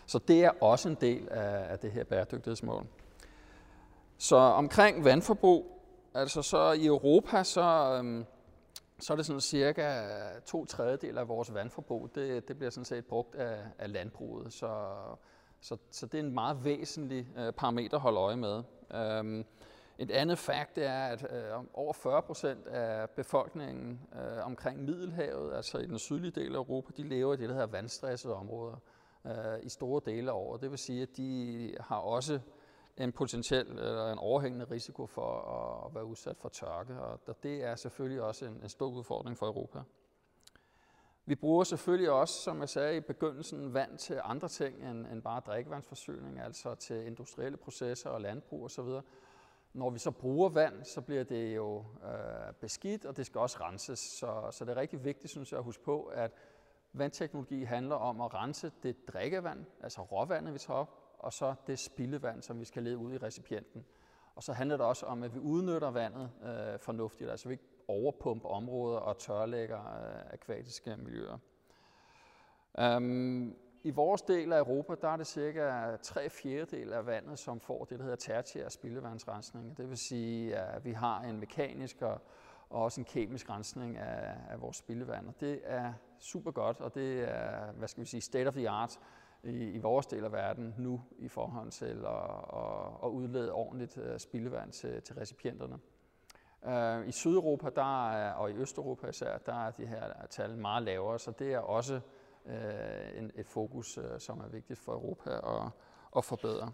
[0.06, 2.86] Så det er også en del af, af det her bæredygtighedsmål.
[4.18, 5.82] Så omkring vandforbrug,
[6.14, 8.26] altså så i Europa, så, Øh,
[9.02, 10.04] så er det sådan cirka
[10.46, 14.54] to tredjedel af vores vandforbrug, det, det bliver sådan set brugt af, af landbruget.
[14.54, 14.96] Så,
[15.62, 18.64] så, så det er en meget væsentlig øh, parameter at holde øje med.
[18.94, 19.46] Øhm,
[19.98, 25.78] et andet fakt er, at øh, over 40 procent af befolkningen øh, omkring Middelhavet, altså
[25.78, 28.76] i den sydlige del af Europa, de lever i det, der hedder vandstressede områder
[29.26, 30.62] øh, i store dele af året.
[30.62, 32.40] Det vil sige, at de har også
[32.98, 35.42] en potentiel eller en overhængende risiko for
[35.86, 39.46] at være udsat for tørke, og det er selvfølgelig også en, en stor udfordring for
[39.46, 39.80] Europa.
[41.26, 45.22] Vi bruger selvfølgelig også, som jeg sagde i begyndelsen, vand til andre ting end, end
[45.22, 48.86] bare drikkevandsforsyning, altså til industrielle processer og landbrug osv.
[49.74, 53.58] Når vi så bruger vand, så bliver det jo øh, beskidt, og det skal også
[53.62, 54.00] renses.
[54.00, 56.32] Så, så det er rigtig vigtigt, synes jeg, at huske på, at
[56.94, 61.80] vandteknologi handler om at rense det drikkevand, altså råvandet, vi tager op, og så det
[61.80, 63.86] spildevand, som vi skal lede ud i recipienten.
[64.36, 67.64] Og så handler det også om, at vi udnytter vandet øh, fornuftigt, altså vi ikke
[67.88, 71.38] overpumper områder og tørlægger øh, akvatiske miljøer.
[72.80, 77.60] Øhm, I vores del af Europa, der er det cirka 3 fjerdedel af vandet, som
[77.60, 79.78] får det, der hedder tertiær spildevandsrensning.
[79.78, 82.22] Det vil sige, at vi har en mekanisk og,
[82.70, 85.28] og også en kemisk rensning af, af vores spildevand.
[85.28, 88.70] Og det er super godt, og det er, hvad skal vi sige, state of the
[88.70, 89.00] art
[89.44, 92.14] i, i vores del af verden nu i forhold til at,
[92.54, 95.80] at, at udlede ordentligt øh, spildevand til, til recipienterne.
[96.66, 100.84] Uh, I Sydeuropa der er, og i Østeuropa især, der er de her tal meget
[100.84, 102.00] lavere, så det er også
[102.46, 102.52] uh,
[103.18, 105.72] en, et fokus, som er vigtigt for Europa at,
[106.18, 106.72] at forbedre.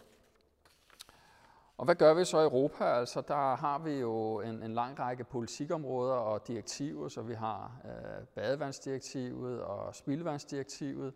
[1.77, 2.83] Og hvad gør vi så i Europa?
[2.83, 7.81] Altså, der har vi jo en, en lang række politikområder og direktiver, så vi har
[7.85, 11.13] øh, badevandsdirektivet og spildevandsdirektivet,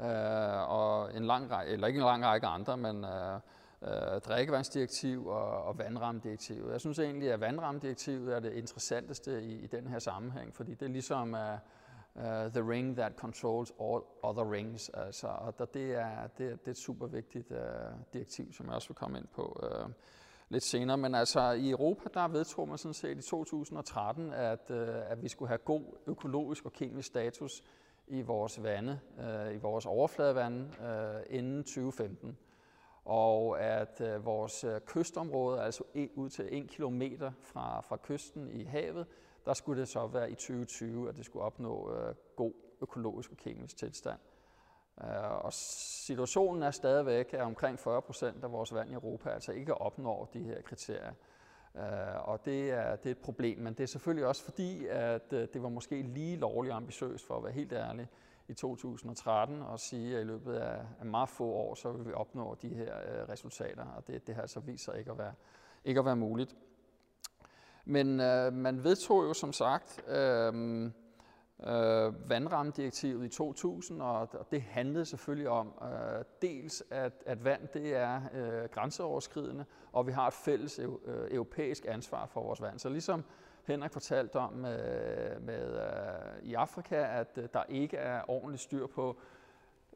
[0.00, 3.40] øh, og en lang række, eller ikke en lang række andre, men øh,
[3.82, 6.72] øh, drikkevandsdirektiv og, og vandrammedirektivet.
[6.72, 10.82] Jeg synes egentlig, at vandramdirektivet er det interessanteste i, i den her sammenhæng, fordi det
[10.82, 11.40] er ligesom uh,
[12.14, 14.88] uh, the ring that controls all other rings.
[14.88, 17.62] Altså, og der, det, er, det, er, det er et super vigtigt uh, øh,
[18.12, 19.90] direktiv, som jeg også vil komme ind på uh,
[20.48, 20.96] lidt senere.
[20.96, 24.76] Men altså i Europa, der vedtog man sådan set i 2013, at, uh,
[25.10, 27.62] at vi skulle have god økologisk og kemisk status
[28.08, 32.38] i vores vande, øh, i vores overfladevande, øh, inden 2015.
[33.04, 37.02] Og at øh, vores øh, kystområde, altså e, ud til 1 km
[37.42, 39.06] fra, fra kysten i havet,
[39.44, 43.36] der skulle det så være i 2020, at det skulle opnå øh, god økologisk og
[43.36, 44.18] kemisk tilstand.
[45.00, 49.52] Uh, og situationen er stadigvæk, at omkring 40 procent af vores vand i Europa altså
[49.52, 51.12] ikke opnår de her kriterier.
[51.76, 55.32] Uh, og det er, det er et problem, men det er selvfølgelig også fordi, at
[55.32, 58.08] uh, det var måske lige lovligt ambitiøst, for at være helt ærlig,
[58.48, 62.12] i 2013 og sige, at i løbet af, af meget få år, så vil vi
[62.12, 65.32] opnå de her uh, resultater, og det, det har altså vist sig ikke at være,
[65.84, 66.56] ikke at være muligt.
[67.88, 70.90] Men øh, man vedtog jo som sagt øh,
[71.64, 77.68] øh, vandrammedirektivet i 2000, og, og det handlede selvfølgelig om øh, dels, at, at vand
[77.74, 80.88] det er øh, grænseoverskridende, og vi har et fælles øh,
[81.30, 82.78] europæisk ansvar for vores vand.
[82.78, 83.24] Så ligesom
[83.64, 88.86] Henrik fortalte om øh, med, øh, i Afrika, at øh, der ikke er ordentligt styr
[88.86, 89.16] på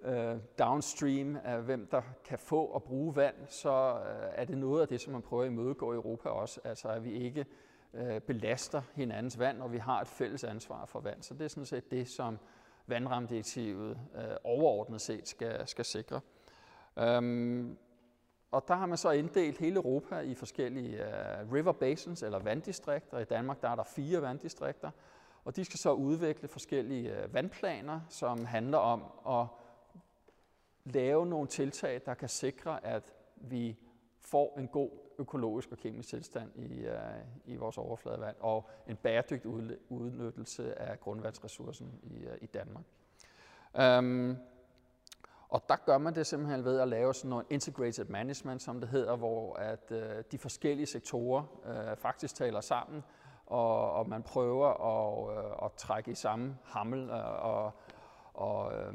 [0.03, 4.83] øh, downstream af hvem der kan få og bruge vand, så øh, er det noget
[4.83, 6.61] af det, som man prøver at imødegå i Europa også.
[6.65, 7.47] Altså at vi ikke øh,
[7.95, 11.23] Øh, belaster hinandens vand, og vi har et fælles ansvar for vand.
[11.23, 12.39] Så det er sådan set det, som
[12.87, 16.21] vandramdirektivet øh, overordnet set skal, skal sikre.
[16.99, 17.79] Øhm,
[18.51, 23.19] og der har man så inddelt hele Europa i forskellige øh, river basins eller vanddistrikter.
[23.19, 24.91] I Danmark der er der fire vanddistrikter,
[25.45, 29.47] og de skal så udvikle forskellige øh, vandplaner, som handler om at
[30.85, 33.77] lave nogle tiltag, der kan sikre, at vi
[34.21, 34.91] får en god
[35.21, 36.93] økologisk og kemisk tilstand i, uh,
[37.45, 39.51] i vores overfladevand, og en bæredygtig
[39.89, 42.85] udnyttelse af grundvandsressourcen i, uh, i Danmark.
[43.99, 44.37] Um,
[45.51, 48.89] og der gør man det simpelthen ved at lave sådan noget integrated management, som det
[48.89, 53.05] hedder, hvor at øh, de forskellige sektorer øh, faktisk taler sammen,
[53.47, 57.73] og, og man prøver at, øh, at trække i samme hammel øh, og,
[58.35, 58.95] og øh,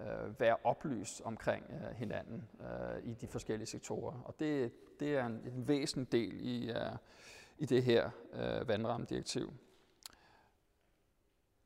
[0.00, 4.22] øh, være oplyst omkring øh, hinanden øh, i de forskellige sektorer.
[4.24, 6.96] Og det, det er en, en væsentlig del i, øh,
[7.58, 9.52] i det her øh, vandrammedirektiv.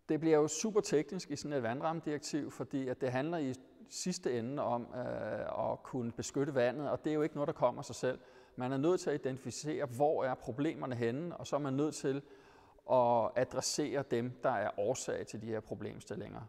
[0.09, 3.55] Det bliver jo super teknisk i sådan et vandrammedirektiv, fordi at det handler i
[3.89, 7.53] sidste ende om øh, at kunne beskytte vandet, og det er jo ikke noget, der
[7.53, 8.19] kommer af sig selv.
[8.57, 11.95] Man er nødt til at identificere, hvor er problemerne henne, og så er man nødt
[11.95, 12.23] til
[12.93, 16.41] at adressere dem, der er årsag til de her problemstillinger.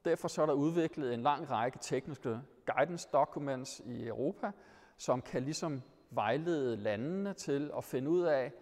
[0.00, 4.50] Og derfor så er der udviklet en lang række tekniske guidance documents i Europa,
[4.96, 8.52] som kan ligesom vejlede landene til at finde ud af,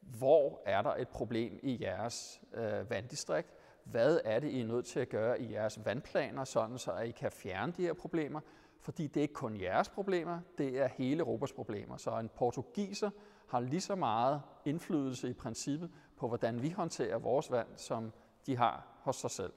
[0.00, 4.86] hvor er der et problem i jeres øh, vanddistrikt, hvad er det, I er nødt
[4.86, 8.40] til at gøre i jeres vandplaner, sådan så I kan fjerne de her problemer,
[8.80, 11.96] fordi det er ikke kun jeres problemer, det er hele Europas problemer.
[11.96, 13.10] Så en portugiser
[13.48, 18.12] har lige så meget indflydelse i princippet på, hvordan vi håndterer vores vand, som
[18.46, 19.52] de har hos sig selv.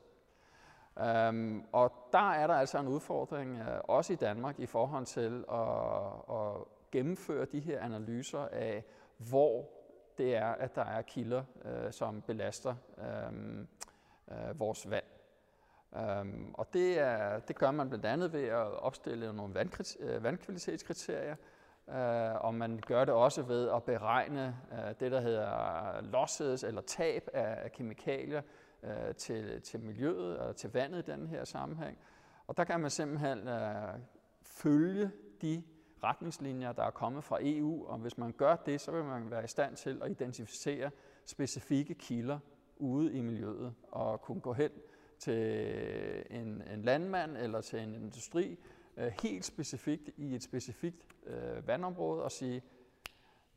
[1.00, 5.46] Øhm, og der er der altså en udfordring, øh, også i Danmark, i forhold til
[5.52, 8.84] at, at gennemføre de her analyser af,
[9.18, 9.70] hvor
[10.18, 13.60] det er, at der er kilder, øh, som belaster øh,
[14.32, 15.04] øh, vores vand.
[15.96, 19.60] Øhm, og det, er, det gør man blandt andet ved at opstille nogle
[20.00, 21.36] øh, vandkvalitetskriterier,
[21.90, 26.82] øh, og man gør det også ved at beregne øh, det, der hedder losses eller
[26.82, 28.42] tab af, af kemikalier
[28.84, 31.98] øh, til, til miljøet og til vandet i den her sammenhæng.
[32.48, 34.00] Og der kan man simpelthen øh,
[34.42, 35.64] følge de
[36.04, 39.44] retningslinjer, der er kommet fra EU, og hvis man gør det, så vil man være
[39.44, 40.92] i stand til at identificere
[41.26, 42.40] specifikke kilder
[42.78, 44.72] ude i miljøet og kunne gå hen
[45.20, 48.60] til en, en landmand eller til en industri
[48.98, 52.62] øh, helt specifikt i et specifikt øh, vandområde og sige,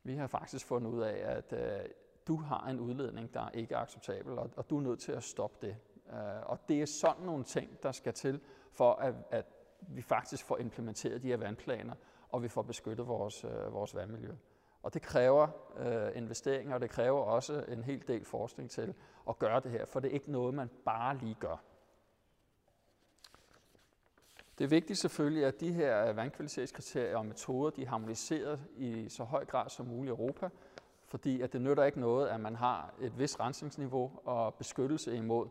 [0.03, 1.91] vi har faktisk fundet ud af, at øh,
[2.27, 5.23] du har en udledning, der ikke er acceptabel, og, og du er nødt til at
[5.23, 5.77] stoppe det.
[6.13, 8.41] Øh, og det er sådan nogle ting, der skal til
[8.73, 9.47] for, at, at
[9.81, 11.95] vi faktisk får implementeret de her vandplaner,
[12.29, 14.33] og vi får beskyttet vores, øh, vores vandmiljø.
[14.83, 18.95] Og det kræver øh, investeringer, og det kræver også en hel del forskning til
[19.29, 21.57] at gøre det her, for det er ikke noget, man bare lige gør.
[24.59, 29.25] Det er vigtigt selvfølgelig, at de her vandkvalitetskriterier og metoder, de er harmoniseret i så
[29.25, 30.49] høj grad som muligt i Europa,
[31.14, 35.48] fordi at det nytter ikke noget, at man har et vist rensningsniveau og beskyttelse imod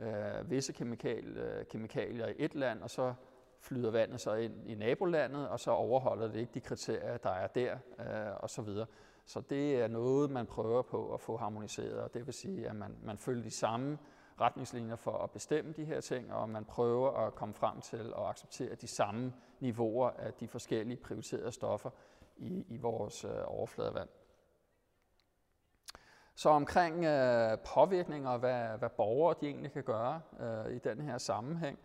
[0.00, 3.14] øh, visse kemikal, øh, kemikalier i et land, og så
[3.60, 7.46] flyder vandet så ind i nabolandet, og så overholder det ikke de kriterier, der er
[7.46, 8.86] der, øh, og så videre.
[9.26, 12.76] Så det er noget, man prøver på at få harmoniseret, og det vil sige, at
[12.76, 13.98] man, man følger de samme
[14.40, 18.26] retningslinjer for at bestemme de her ting, og man prøver at komme frem til at
[18.26, 21.90] acceptere de samme niveauer af de forskellige prioriterede stoffer
[22.36, 24.08] i, i vores øh, overfladevand.
[26.36, 31.00] Så omkring øh, påvirkninger og hvad, hvad borgere de egentlig kan gøre øh, i den
[31.00, 31.78] her sammenhæng,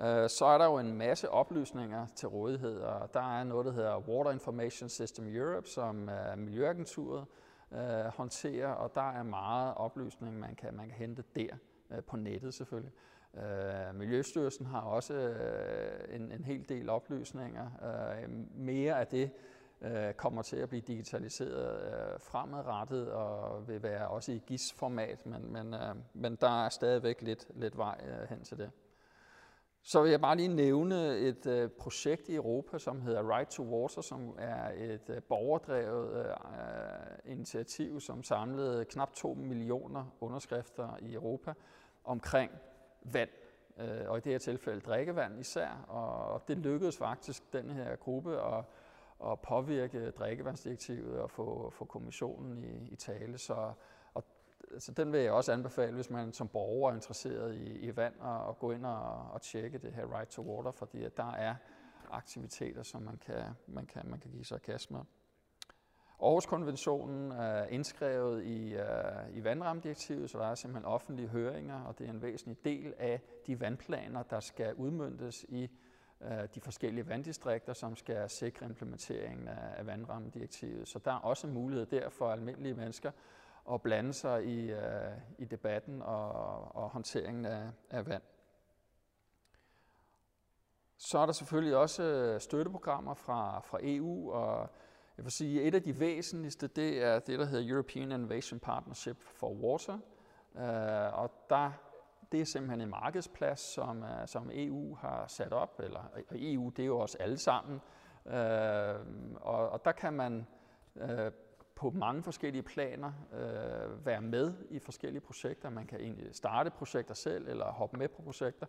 [0.00, 3.72] Øh, så er der jo en masse oplysninger til rådighed, og der er noget, der
[3.72, 7.26] hedder Water Information System Europe, som øh, Miljøagenturet
[7.72, 11.56] øh, håndterer, og der er meget oplysning, man kan, man kan hente der
[11.90, 12.92] øh, på nettet selvfølgelig.
[13.32, 17.70] Uh, Miljøstyrelsen har også øh, en, en hel del oplysninger.
[17.82, 19.30] Uh, mere af det
[19.82, 25.52] øh, kommer til at blive digitaliseret øh, fremadrettet og vil være også i GIS-format, men,
[25.52, 28.70] men, øh, men der er stadigvæk lidt, lidt vej øh, hen til det.
[29.82, 33.62] Så vil jeg bare lige nævne et øh, projekt i Europa, som hedder Right to
[33.62, 41.14] Water, som er et øh, borgerdrevet øh, initiativ, som samlede knap 2 millioner underskrifter i
[41.14, 41.54] Europa
[42.04, 42.50] omkring
[43.02, 43.30] vand,
[43.78, 48.40] øh, og i det her tilfælde drikkevand især, og det lykkedes faktisk den her gruppe
[48.40, 48.64] at,
[49.26, 53.38] at påvirke drikkevandsdirektivet og få, få kommissionen i, i tale.
[53.38, 53.72] Så
[54.14, 54.24] og,
[54.78, 58.14] så den vil jeg også anbefale, hvis man som borger er interesseret i, i vand,
[58.20, 61.32] og, og gå ind og, og tjekke det her Right to Water, fordi at der
[61.32, 61.54] er
[62.10, 65.00] aktiviteter, som man kan, man kan, man kan give sig kast med.
[66.22, 72.06] Aarhuskonventionen er indskrevet i, uh, i vandramdirektivet, så der er simpelthen offentlige høringer, og det
[72.06, 75.87] er en væsentlig del af de vandplaner, der skal udmyndtes i uh,
[76.22, 80.88] Øh, de forskellige vanddistrikter, som skal sikre implementeringen af, vandrammedirektivet.
[80.88, 83.10] Så der er også mulighed der for almindelige mennesker
[83.72, 86.32] at blande sig i, øh, i debatten og,
[86.76, 88.22] og håndteringen af, af vand.
[90.96, 94.68] Så er der selvfølgelig også øh, støtteprogrammer fra, fra EU, og
[95.16, 98.60] jeg vil sige, at et af de væsentligste, det er det, der hedder European Innovation
[98.60, 99.98] Partnership for Water.
[101.12, 101.72] Og der,
[102.32, 106.72] det er simpelthen en markedsplads, som, uh, som EU har sat op, eller og EU,
[106.76, 107.80] det er jo os alle sammen.
[108.24, 108.32] Uh,
[109.40, 110.46] og, og der kan man
[110.94, 111.32] uh,
[111.74, 115.70] på mange forskellige planer uh, være med i forskellige projekter.
[115.70, 118.66] Man kan egentlig starte projekter selv, eller hoppe med på projekter.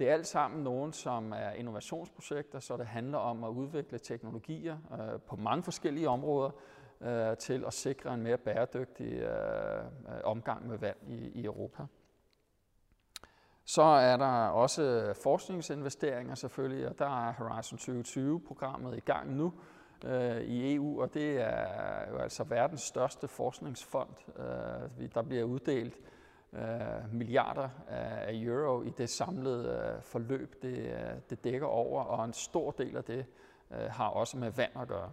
[0.00, 4.78] Det er alt sammen nogen, som er innovationsprojekter, så det handler om at udvikle teknologier
[4.92, 6.50] øh, på mange forskellige områder
[7.00, 9.84] øh, til at sikre en mere bæredygtig øh,
[10.24, 11.82] omgang med vand i, i Europa.
[13.70, 19.52] Så er der også forskningsinvesteringer selvfølgelig, og der er Horizon 2020-programmet i gang nu
[20.04, 24.08] øh, i EU, og det er jo altså verdens største forskningsfond.
[24.38, 25.94] Øh, der bliver uddelt
[26.52, 32.24] øh, milliarder af euro i det samlede øh, forløb, det, øh, det dækker over, og
[32.24, 33.26] en stor del af det
[33.70, 35.10] øh, har også med vand at gøre.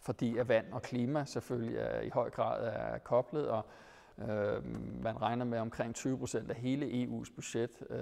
[0.00, 3.66] Fordi at vand og klima selvfølgelig er i høj grad er koblet, og
[4.22, 4.64] Øh,
[5.02, 7.98] man regner med omkring 20 procent af hele EU's budget øh,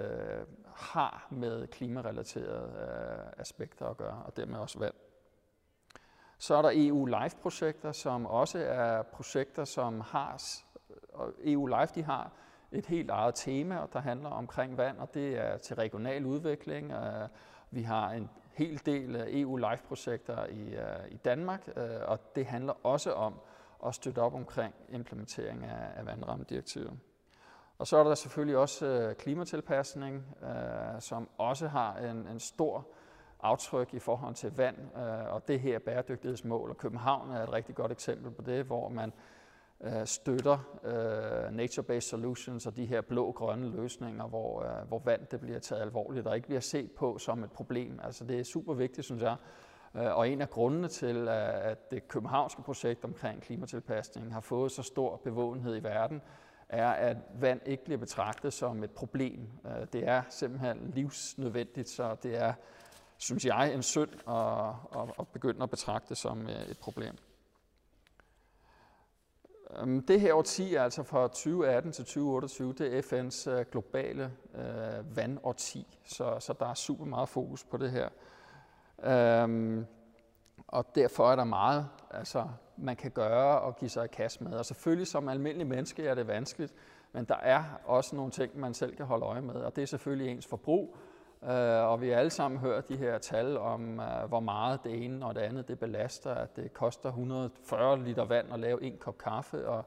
[0.75, 4.93] har med klimarelaterede øh, aspekter at gøre, og dermed også vand.
[6.37, 10.43] Så er der EU Live-projekter, som også er projekter, som har,
[11.13, 12.31] og EU Live de har
[12.71, 16.91] et helt eget tema, der handler omkring vand, og det er til regional udvikling.
[16.91, 17.29] Øh,
[17.71, 21.67] vi har en hel del EU Live-projekter i, øh, i Danmark,
[22.05, 23.39] og det handler også om
[23.79, 26.99] og støtte op omkring implementering af, af vandrammedirektivet.
[27.77, 32.87] Og så er der selvfølgelig også øh, klimatilpasning, øh, som også har en, en stor
[33.39, 36.69] aftryk i forhold til vand, øh, og det her bæredygtighedsmål.
[36.69, 39.13] Og København er et rigtig godt eksempel på det, hvor man
[39.81, 45.39] øh, støtter øh, nature-based solutions og de her blå-grønne løsninger, hvor, øh, hvor vand det
[45.39, 47.99] bliver taget alvorligt og ikke bliver set på som et problem.
[48.03, 49.35] Altså det er super vigtigt, synes jeg.
[49.95, 54.71] Øh, og en af grundene til, øh, at det københavnske projekt omkring klimatilpasning har fået
[54.71, 56.21] så stor bevågenhed i verden,
[56.69, 59.47] er, at vand ikke bliver betragtet som et problem.
[59.65, 62.53] Øh, det er simpelthen livsnødvendigt, så det er,
[63.17, 67.15] synes jeg, en synd at, at, begynde at betragte som et problem.
[69.79, 75.17] Øhm, det her årti er altså fra 2018 til 2028, det er FN's globale øh,
[75.17, 78.09] vandårti, så, så der er super meget fokus på det her.
[79.03, 79.85] Øhm,
[80.67, 84.53] og derfor er der meget, altså, man kan gøre og give sig i kast med.
[84.53, 86.73] Og selvfølgelig som almindelig menneske er det vanskeligt,
[87.11, 89.85] men der er også nogle ting, man selv kan holde øje med, og det er
[89.85, 90.97] selvfølgelig ens forbrug,
[91.43, 95.03] Øh, og vi har alle sammen hørt de her tal om, øh, hvor meget det
[95.03, 98.97] ene og det andet det belaster, at det koster 140 liter vand at lave en
[98.97, 99.85] kop kaffe, og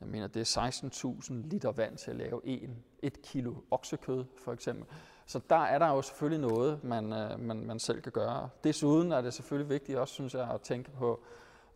[0.00, 4.52] jeg mener, det er 16.000 liter vand til at lave en, et kilo oksekød, for
[4.52, 4.86] eksempel.
[5.26, 8.48] Så der er der jo selvfølgelig noget, man, øh, man, man selv kan gøre.
[8.64, 11.20] Desuden er det selvfølgelig vigtigt også, synes jeg, at tænke på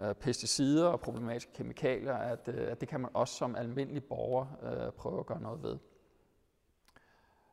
[0.00, 4.46] øh, pesticider og problematiske kemikalier, at, øh, at det kan man også som almindelig borger
[4.96, 5.78] prøve at gøre noget ved.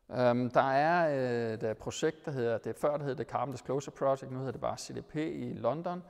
[0.08, 1.08] Um, der er
[1.54, 4.52] et, et projekt, der hedder, det før det hed det Carbon Disclosure Project, nu hedder
[4.52, 6.02] det bare CDP i London,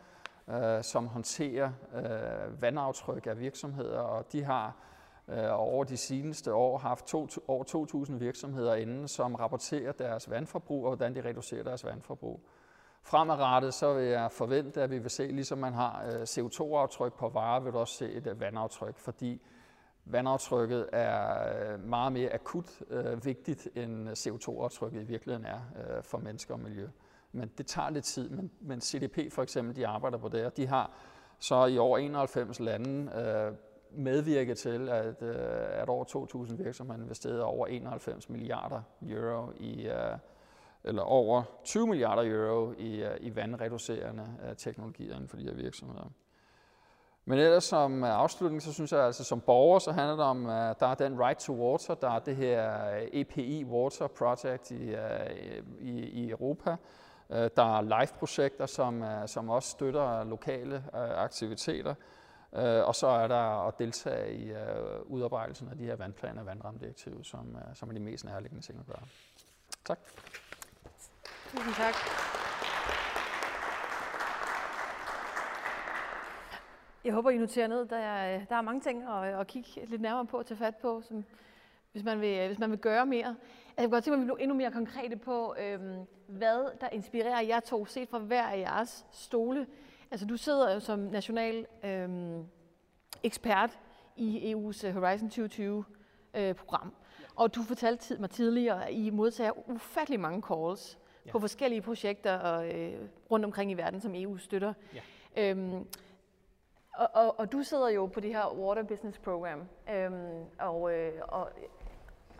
[0.47, 4.77] uh, som håndterer uh, vandaftryk af virksomheder, og de har
[5.29, 10.31] Øh, og over de seneste år haft to, over 2.000 virksomheder inden, som rapporterer deres
[10.31, 12.41] vandforbrug og hvordan de reducerer deres vandforbrug.
[13.03, 17.29] Fremadrettet så vil jeg forvente, at vi vil se, ligesom man har øh, CO2-aftryk på
[17.29, 19.43] varer, vil du også se et øh, vandaftryk, fordi
[20.05, 26.55] vandaftrykket er meget mere akut øh, vigtigt, end CO2-aftrykket i virkeligheden er øh, for mennesker
[26.55, 26.89] og miljø.
[27.33, 30.57] Men det tager lidt tid, men, men CDP for eksempel, de arbejder på det, og
[30.57, 30.91] de har
[31.39, 33.53] så i over 91 lande øh,
[33.97, 35.37] medvirke til, at, øh,
[35.71, 36.05] at over
[36.49, 40.19] 2.000 virksomheder har investeret over 91 milliarder euro i, øh,
[40.87, 45.55] eller over 20 milliarder euro i, øh, i vandreducerende øh, teknologier inden for de her
[45.55, 46.13] virksomheder.
[47.25, 50.47] Men ellers som øh, afslutning, så synes jeg altså som borger, så handler det om,
[50.47, 54.07] øh, at der er den Right to Water, der er det her øh, EPI Water
[54.07, 54.95] Project i,
[55.81, 56.77] i, i Europa.
[57.29, 61.95] Der er live-projekter, som, som også støtter lokale aktiviteter.
[62.55, 66.47] Øh, og så er der at deltage i øh, udarbejdelsen af de her vandplaner og
[66.47, 69.03] vandramdirektiv, som, øh, som er de mest nærliggende ting at gøre.
[69.85, 69.99] Tak.
[71.51, 71.95] Tusind tak.
[77.05, 77.87] Jeg håber, I noterer ned.
[77.87, 80.77] Der er, der er mange ting at, at kigge lidt nærmere på og tage fat
[80.77, 81.25] på, som,
[81.93, 83.27] hvis, man vil, hvis man vil gøre mere.
[83.27, 83.37] Altså,
[83.77, 86.89] jeg kunne godt tænke mig, at vi blev endnu mere konkrete på, øhm, hvad der
[86.89, 89.67] inspirerer jer to, set fra hver af jeres stole.
[90.11, 92.45] Altså, du sidder jo som national øhm,
[93.23, 93.79] ekspert
[94.17, 96.87] i EU's Horizon 2020-program.
[96.87, 96.93] Øh,
[97.37, 101.31] og du fortalte mig tidligere, at I modtager ufattelig mange calls ja.
[101.31, 104.73] på forskellige projekter og, øh, rundt omkring i verden, som EU støtter.
[104.95, 105.51] Ja.
[105.51, 105.87] Øhm,
[106.95, 111.13] og, og, og du sidder jo på det her Water Business Program, øhm, og, øh,
[111.29, 111.49] og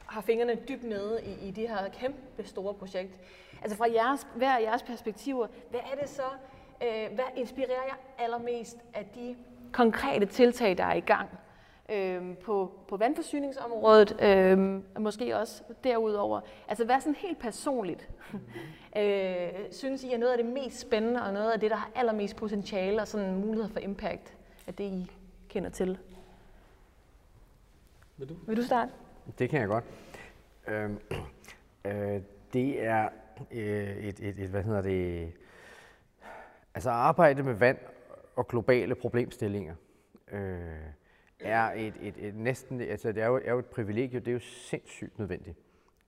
[0.07, 3.21] har fingrene dybt nede i, i det her kæmpe store projekt.
[3.63, 6.23] Altså fra jeres, hver af jeres perspektiver, hvad er det så,
[6.83, 9.37] øh, hvad inspirerer jer allermest af de
[9.73, 11.29] konkrete tiltag, der er i gang
[11.89, 16.41] øh, på, på vandforsyningsområdet, øh, måske også derudover.
[16.69, 18.09] Altså hvad sådan helt personligt
[18.99, 21.91] øh, synes I er noget af det mest spændende, og noget af det, der har
[21.95, 24.37] allermest potentiale og sådan mulighed for impact?
[24.67, 25.11] af det, I
[25.49, 25.99] kender til.
[28.17, 28.37] Vil du?
[28.47, 28.93] Vil du starte?
[29.39, 29.85] Det kan jeg godt.
[30.69, 30.99] Øhm,
[31.87, 32.21] øh,
[32.53, 33.09] det er
[33.51, 35.33] øh, et, et, et, hvad hedder det,
[36.77, 37.79] altså arbejde med vand
[38.37, 39.75] og globale problemstillinger
[40.33, 40.41] øh,
[41.41, 44.33] er et, et, et næsten, altså det er jo, er jo et privilegium, det er
[44.33, 45.57] jo sindssygt nødvendigt.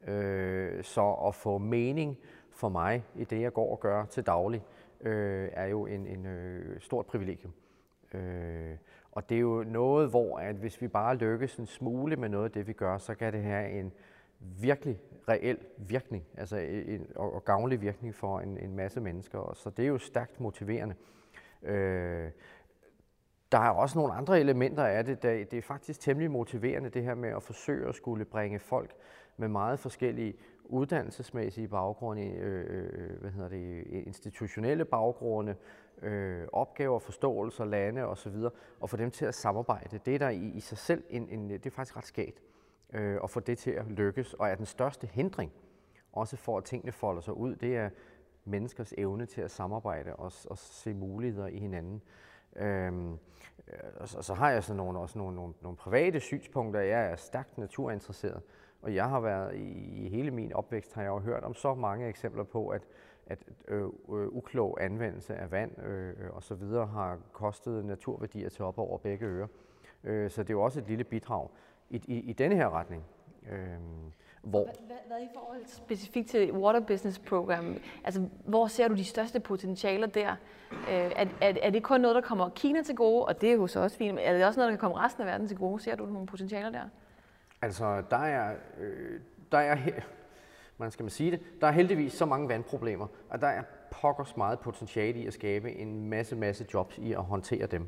[0.07, 2.19] Øh, så at få mening
[2.51, 4.63] for mig i det, jeg går og gør til daglig,
[5.01, 7.53] øh, er jo en, en øh, stort privilegium.
[8.15, 8.77] Øh,
[9.13, 12.45] og det er jo noget, hvor at hvis vi bare lykkes en smule med noget
[12.45, 13.93] af det, vi gør, så kan det have en
[14.41, 14.99] virkelig
[15.29, 19.53] reel virkning, altså en, og, og gavnlig virkning for en, en masse mennesker.
[19.55, 20.95] Så det er jo stærkt motiverende.
[21.63, 22.31] Øh,
[23.53, 25.23] der er også nogle andre elementer af det.
[25.23, 28.95] Der, det er faktisk temmelig motiverende, det her med at forsøge at skulle bringe folk
[29.37, 35.55] med meget forskellige uddannelsesmæssige baggrunde, øh, øh hvad hedder det, institutionelle baggrunde,
[36.03, 38.35] øh, opgaver, forståelser, lande osv.,
[38.81, 39.99] og få dem til at samarbejde.
[40.05, 42.43] Det er der i, i sig selv en, en, det er faktisk ret skægt
[42.93, 45.53] øh, og få det til at lykkes, og er den største hindring,
[46.13, 47.91] også for at tingene folder sig ud, det er
[48.45, 52.03] menneskers evne til at samarbejde og, og se muligheder i hinanden.
[52.57, 53.19] Øhm,
[53.97, 56.81] og så, så har jeg så nogle, også nogle, nogle, nogle private synspunkter.
[56.81, 58.43] Jeg er stærkt naturinteresseret,
[58.83, 61.75] og jeg har været i, i hele min opvækst, har jeg jo hørt om så
[61.75, 62.83] mange eksempler på, at
[63.29, 68.49] at øh, øh, uklog anvendelse af vand øh, øh og så videre har kostet naturværdier
[68.49, 69.47] til op over begge ører.
[70.05, 71.49] Øh, så det er jo også et lille bidrag
[71.91, 73.05] i, i, i denne her retning.
[73.51, 73.59] Øh,
[74.43, 79.05] hvor hvad, hvad, i forhold specifikt til Water Business Program, altså hvor ser du de
[79.05, 80.31] største potentialer der?
[80.73, 83.55] Øh, er, er, er det kun noget, der kommer Kina til gode, og det er
[83.55, 85.49] jo så også fint, men er det også noget, der kan komme resten af verden
[85.49, 85.83] til gode?
[85.83, 86.83] Ser du nogle potentialer der?
[87.63, 89.21] Altså, der er, øh,
[89.53, 89.77] der er
[90.79, 94.37] man skal man sige det, der er heldigvis så mange vandproblemer, at der er pokkers
[94.37, 97.87] meget potentiale i at skabe en masse, masse jobs i at håndtere dem.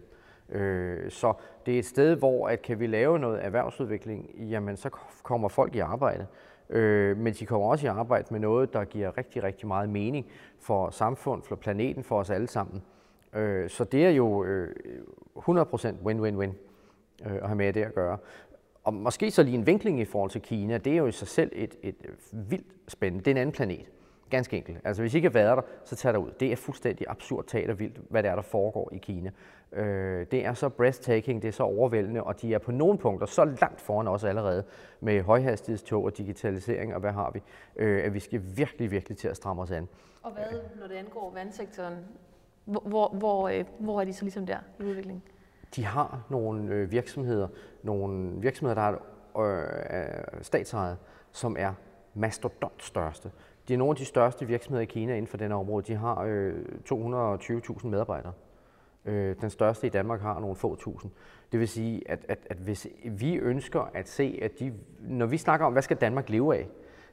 [0.52, 1.32] Øh, så
[1.66, 4.88] det er et sted, hvor at kan vi lave noget erhvervsudvikling, jamen så
[5.22, 6.26] kommer folk i arbejde.
[6.70, 10.26] Øh, men de kommer også i arbejde med noget, der giver rigtig, rigtig meget mening
[10.60, 12.82] for samfund, for planeten, for os alle sammen.
[13.34, 14.74] Øh, så det er jo øh,
[15.36, 16.52] 100% win-win-win
[17.26, 18.18] øh, at have med det at gøre.
[18.84, 21.28] Og måske så lige en vinkling i forhold til Kina, det er jo i sig
[21.28, 21.94] selv et, et
[22.32, 23.24] vildt spændende.
[23.24, 23.90] Det er en anden planet.
[24.30, 24.78] Ganske enkelt.
[24.84, 26.30] Altså hvis I ikke har været der, så tag ud.
[26.40, 29.30] Det er fuldstændig absurd talt og vildt, hvad det er, der foregår i Kina.
[29.72, 33.26] Øh, det er så breathtaking, det er så overvældende, og de er på nogle punkter
[33.26, 34.64] så langt foran os allerede
[35.00, 37.42] med højhastighedstog og digitalisering, og hvad har vi,
[37.76, 39.88] øh, at vi skal virkelig, virkelig til at stramme os an.
[40.22, 41.94] Og hvad, når det angår vandsektoren,
[42.64, 45.22] hvor, hvor, hvor, øh, hvor er de så ligesom der i udviklingen?
[45.76, 47.48] de har nogle øh, virksomheder,
[47.82, 50.98] nogle virksomheder, der er øh, statsejet,
[51.32, 51.72] som er
[52.14, 53.30] mastodont største.
[53.70, 55.86] De er nogle af de største virksomheder i Kina inden for denne område.
[55.86, 56.54] De har øh,
[56.92, 58.32] 220.000 medarbejdere.
[59.04, 61.10] Øh, den største i Danmark har nogle få tusind.
[61.52, 65.36] Det vil sige, at, at, at hvis vi ønsker at se, at de, når vi
[65.36, 66.68] snakker om, hvad skal Danmark leve af,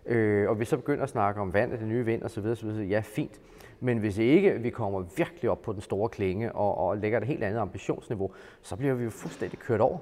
[0.05, 2.99] øh, og vi så begynder at snakke om vand, det nye vind osv., osv., ja
[2.99, 3.41] fint.
[3.79, 7.27] Men hvis ikke vi kommer virkelig op på den store klinge og, og lægger et
[7.27, 8.31] helt andet ambitionsniveau,
[8.61, 9.97] så bliver vi jo fuldstændig kørt over.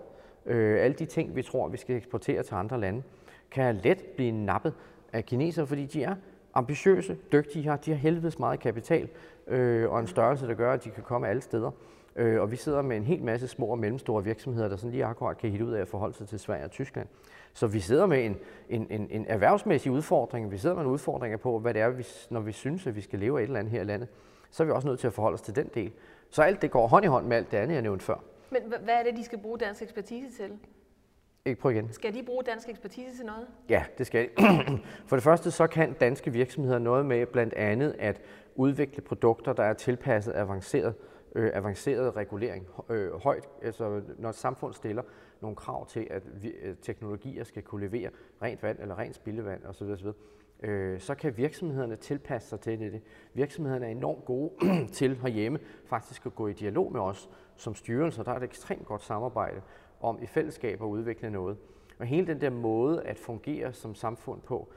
[0.45, 3.03] Øh, alle de ting, vi tror, vi skal eksportere til andre lande,
[3.51, 4.73] kan let blive nappet
[5.13, 6.15] af kinesere, fordi de er
[6.55, 9.09] ambitiøse, dygtige, har, de har helvedes meget kapital
[9.47, 11.71] øh, og en størrelse, der gør, at de kan komme alle steder.
[12.15, 15.05] Øh, og vi sidder med en hel masse små og mellemstore virksomheder, der sådan lige
[15.05, 17.07] akkurat kan hitte ud af at forholde sig til Sverige og Tyskland.
[17.53, 18.37] Så vi sidder med en,
[18.69, 20.51] en, en, en erhvervsmæssig udfordring.
[20.51, 23.01] Vi sidder med en udfordring på, hvad det er, vi, når vi synes, at vi
[23.01, 24.07] skal leve af et eller andet her i landet.
[24.51, 25.91] Så er vi også nødt til at forholde os til den del.
[26.29, 28.23] Så alt det går hånd i hånd med alt det andet, jeg nævnte før.
[28.49, 30.51] Men hvad er det, de skal bruge dansk ekspertise til?
[31.47, 31.91] Ikke prøv igen.
[31.91, 33.47] Skal de bruge dansk ekspertise til noget?
[33.69, 34.43] Ja, det skal de.
[35.07, 38.21] For det første så kan danske virksomheder noget med blandt andet at
[38.55, 40.95] udvikle produkter, der er tilpasset avanceret,
[41.35, 43.49] øh, avanceret regulering øh, højt.
[43.61, 45.03] Altså når et samfund stiller
[45.41, 48.09] nogle krav til, at vi, øh, teknologier skal kunne levere
[48.41, 50.07] rent vand eller rent spildevand osv., osv.
[50.63, 53.01] Øh, så kan virksomhederne tilpasse sig til det.
[53.33, 54.51] Virksomhederne er enormt gode
[54.93, 58.23] til herhjemme faktisk at gå i dialog med os som styrelser.
[58.23, 59.61] Der er et ekstremt godt samarbejde
[60.05, 61.57] om i fællesskab at udvikle noget.
[61.99, 64.69] Og hele den der måde at fungere som samfund på,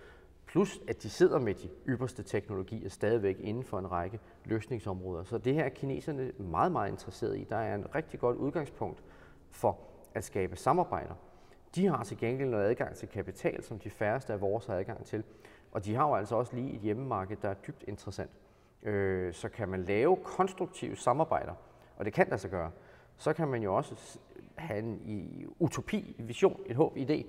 [0.46, 5.24] plus at de sidder med de ypperste teknologier stadigvæk inden for en række løsningsområder.
[5.24, 7.44] Så det her er kineserne meget, meget interesseret i.
[7.44, 9.02] Der er en rigtig godt udgangspunkt
[9.50, 9.78] for
[10.14, 11.14] at skabe samarbejder.
[11.74, 15.04] De har til gengæld noget adgang til kapital, som de færreste af vores har adgang
[15.04, 15.24] til.
[15.72, 18.30] Og de har jo altså også lige et hjemmemarked, der er dybt interessant.
[18.82, 21.54] Øh, så kan man lave konstruktive samarbejder,
[21.96, 22.70] og det kan der så gøre,
[23.16, 24.18] så kan man jo også
[24.60, 27.26] have en i utopi, en vision, et håb, idé.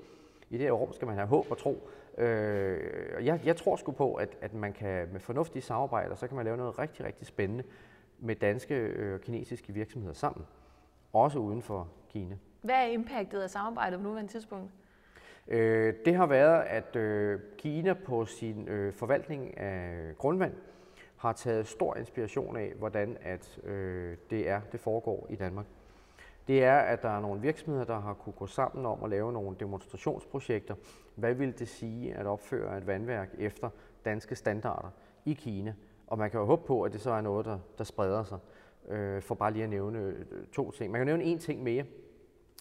[0.50, 1.90] I det her rum skal man have håb og tro.
[2.18, 6.36] Øh, jeg, jeg tror sgu på, at, at man kan med fornuftige samarbejder, så kan
[6.36, 7.64] man lave noget rigtig, rigtig spændende
[8.20, 10.46] med danske og øh, kinesiske virksomheder sammen.
[11.14, 12.38] Også uden for Kina.
[12.62, 14.72] Hvad er impactet af samarbejdet på nuværende tidspunkt?
[15.48, 20.54] Øh, det har været, at øh, Kina på sin øh, forvaltning af grundvand
[21.16, 25.66] har taget stor inspiration af, hvordan at øh, det er, det foregår i Danmark.
[26.50, 29.34] Det er, at der er nogle virksomheder, der har kunne gå sammen om at lave
[29.34, 30.76] nogle demonstrationsprojekter.
[31.16, 33.70] Hvad vil det sige at opføre et vandværk efter
[34.06, 34.90] danske standarder
[35.26, 35.74] i Kina?
[36.08, 38.38] Og man kan jo håbe på, at det så er noget, der, der spreder sig.
[38.88, 40.92] Øh, for bare lige at nævne øh, to ting.
[40.92, 41.86] Man kan nævne en ting mere.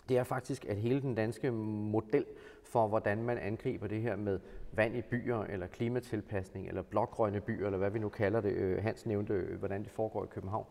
[0.08, 2.24] Det er faktisk, at hele den danske model
[2.64, 4.40] for, hvordan man angriber det her med
[4.72, 8.52] vand i byer, eller klimatilpasning, eller blågrønne byer, eller hvad vi nu kalder det.
[8.52, 10.66] Øh, Hans nævnte, øh, hvordan det foregår i København.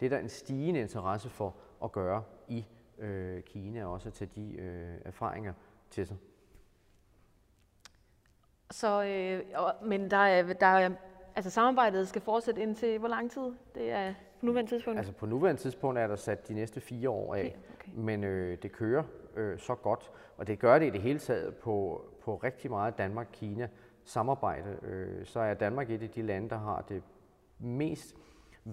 [0.00, 2.66] Det er der en stigende interesse for at gøre i
[2.98, 5.52] øh, Kina, og også tage de øh, erfaringer
[5.90, 6.16] til sig.
[8.70, 10.90] Så, øh, og, men der er, der er,
[11.36, 13.52] altså samarbejdet skal fortsætte indtil hvor lang tid?
[13.74, 14.98] Det er på nuværende tidspunkt?
[14.98, 17.92] Altså på nuværende tidspunkt er der sat de næste fire år af, okay, okay.
[17.94, 19.02] men øh, det kører
[19.36, 22.98] øh, så godt, og det gør det i det hele taget på, på rigtig meget
[22.98, 23.68] Danmark-Kina
[24.04, 24.78] samarbejde.
[24.82, 27.02] Øh, så er Danmark et af de lande, der har det
[27.58, 28.16] mest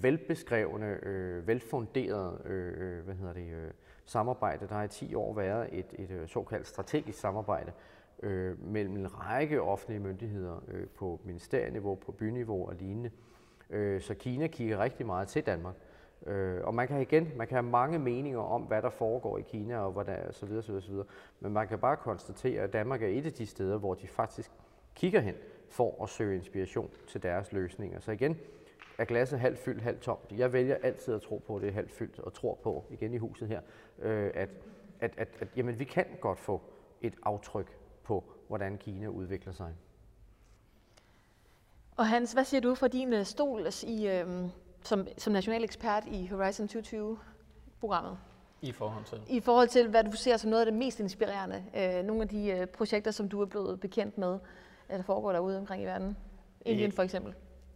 [0.02, 3.72] velbeskrevne, øh, velfunderede øh, øh, hvad hedder det, øh,
[4.06, 4.68] samarbejde.
[4.68, 7.72] Der har i 10 år været et, et øh, såkaldt strategisk samarbejde
[8.24, 13.12] øh, mellem en række offentlige myndigheder øh, på ministerieniveau, på byniveau og lignende.
[13.70, 15.76] Øh, så Kina kigger rigtig meget til Danmark.
[16.26, 19.42] Øh, og man kan igen, man kan have mange meninger om, hvad der foregår i
[19.42, 21.06] Kina og hvordan, så videre, så videre, så videre.
[21.40, 24.52] Men man kan bare konstatere, at Danmark er et af de steder, hvor de faktisk
[24.96, 25.36] kigger hen
[25.70, 28.00] for at søge inspiration til deres løsninger.
[28.00, 28.38] Så igen,
[28.98, 30.32] er glasset halvt fyldt, halvt tomt.
[30.32, 33.14] Jeg vælger altid at tro på, at det er halvt fyldt, og tror på, igen
[33.14, 33.62] i huset her,
[34.00, 34.50] øh, at,
[35.00, 36.62] at, at, at jamen, vi kan godt få
[37.02, 39.74] et aftryk på, hvordan Kina udvikler sig.
[41.98, 44.28] Og Hans, hvad siger du for din øh, stol i, øh,
[44.84, 48.18] som, som national ekspert i Horizon 2020-programmet?
[48.62, 49.22] I forhold til?
[49.28, 51.64] I forhold til, hvad du ser som noget af det mest inspirerende.
[51.76, 54.40] Øh, nogle af de øh, projekter, som du er blevet bekendt med,
[54.90, 56.18] der foregår derude omkring i verden.
[56.66, 57.34] Indien for eksempel.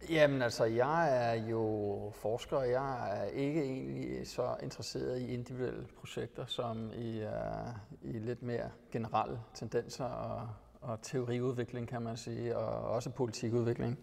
[0.10, 5.86] Jamen altså, jeg er jo forsker, og jeg er ikke egentlig så interesseret i individuelle
[6.00, 10.47] projekter, som i, uh, i lidt mere generelle tendenser og,
[10.82, 14.00] og teoriudvikling, kan man sige, og også politikudvikling.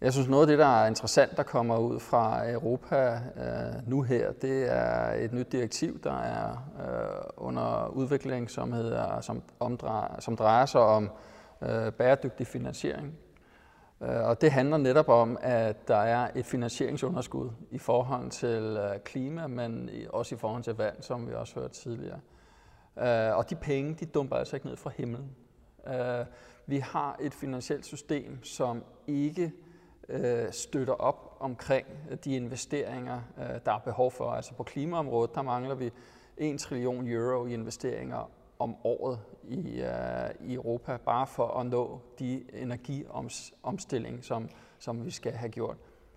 [0.00, 4.02] Jeg synes, noget af det, der er interessant, der kommer ud fra Europa uh, nu
[4.02, 10.20] her, det er et nyt direktiv, der er uh, under udvikling, som, hedder, som, omdrejer,
[10.20, 11.10] som drejer sig om
[11.60, 13.14] uh, bæredygtig finansiering
[14.02, 19.00] Øh, og det handler netop om, at der er et finansieringsunderskud i forhold til øh,
[19.00, 22.20] klima, men også i forhold til vand, som vi også hørte tidligere.
[22.98, 25.30] Øh, og de penge, de dumper altså ikke ned fra himlen.
[26.66, 29.52] Vi har et finansielt system, som ikke
[30.50, 31.86] støtter op omkring
[32.24, 33.20] de investeringer,
[33.64, 34.30] der er behov for.
[34.30, 35.90] Altså på klimaområdet, der mangler vi
[36.36, 42.00] 1 trillion euro i investeringer om året i, uh, i Europa, bare for at nå
[42.18, 44.48] de energiomstilling, som,
[44.78, 45.76] som vi skal have gjort.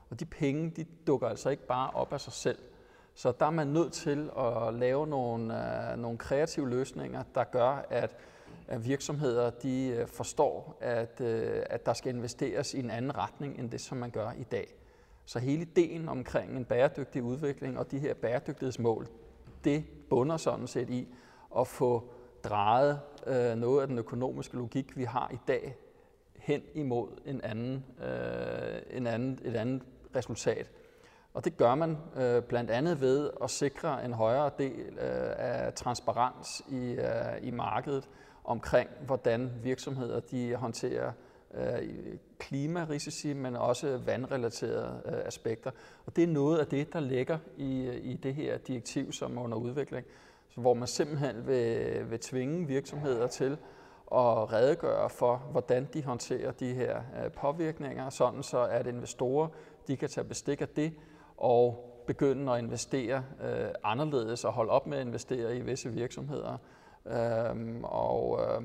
[0.10, 2.58] Og de penge, de dukker altså ikke bare op af sig selv.
[3.14, 7.86] Så der er man nødt til at lave nogle, uh, nogle kreative løsninger, der gør,
[7.90, 8.16] at,
[8.68, 11.28] at virksomheder de øh, forstår, at, uh,
[11.70, 14.68] at der skal investeres i en anden retning, end det, som man gør i dag.
[15.26, 19.08] Så hele ideen omkring en bæredygtig udvikling og de her bæredygtighedsmål,
[19.64, 21.08] det bunder sådan set i
[21.60, 22.10] at få
[22.50, 25.76] drejet øh, noget af den økonomiske logik, vi har i dag,
[26.36, 29.82] hen imod en anden, øh, en anden, et andet
[30.16, 30.72] resultat.
[31.34, 35.74] Og det gør man øh, blandt andet ved at sikre en højere del øh, af
[35.74, 38.10] transparens i, øh, i markedet
[38.44, 41.12] omkring, hvordan virksomheder de håndterer
[41.54, 41.90] øh,
[42.40, 45.72] klimarisici, men også vandrelaterede øh, aspekter.
[46.06, 49.38] Og det er noget af det, der ligger i, øh, i det her direktiv, som
[49.38, 50.06] er under udvikling,
[50.58, 53.52] hvor man simpelthen vil, vil tvinge virksomheder til
[54.12, 59.48] at redegøre for, hvordan de håndterer de her øh, påvirkninger, sådan så at investorer
[59.88, 60.94] de kan tage bestik af det
[61.38, 66.58] og begynde at investere øh, anderledes og holde op med at investere i visse virksomheder.
[67.06, 68.62] Øhm, og øh,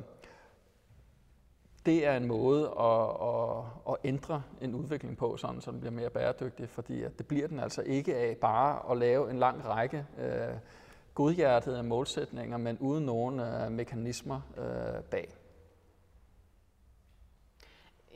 [1.86, 5.92] det er en måde at, at, at ændre en udvikling på, sådan, så den bliver
[5.92, 9.68] mere bæredygtig, fordi at det bliver den altså ikke af bare at lave en lang
[9.68, 10.54] række øh,
[11.14, 15.34] godhjertede målsætninger, men uden nogen øh, mekanismer øh, bag.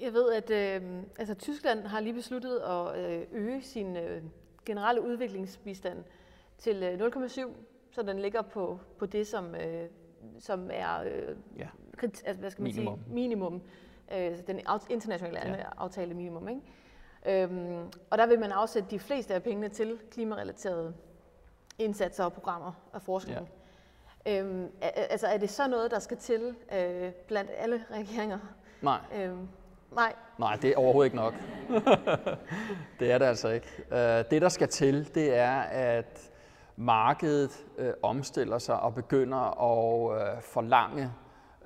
[0.01, 4.23] Jeg ved, at øh, altså, Tyskland har lige besluttet at øh, øge sin øh,
[4.65, 6.05] generelle udviklingsbistand
[6.59, 7.51] til øh, 0,7,
[7.91, 9.89] så den ligger på, på det, som, øh,
[10.39, 11.69] som er øh, Ja.
[11.97, 12.99] krit, altså, hvad skal man Minimum.
[13.05, 13.63] sige, minimum.
[14.15, 15.65] Øh, den internationale ja.
[15.77, 16.49] aftale minimum.
[16.49, 16.63] Ikke?
[17.27, 20.95] Øhm, og der vil man afsætte de fleste af pengene til klimarelaterede
[21.79, 23.49] indsatser og programmer og forskning.
[24.27, 24.39] Ja.
[24.41, 28.39] Øhm, altså er det så noget, der skal til øh, blandt alle regeringer?
[28.83, 29.49] Nej, Øhm,
[29.93, 31.35] nej, Nej, det er overhovedet ikke nok.
[33.01, 33.69] det er det altså ikke.
[33.91, 36.31] Øh, Det, der skal til, det er, at
[36.77, 41.13] markedet øh, omstiller sig og begynder at øh, forlange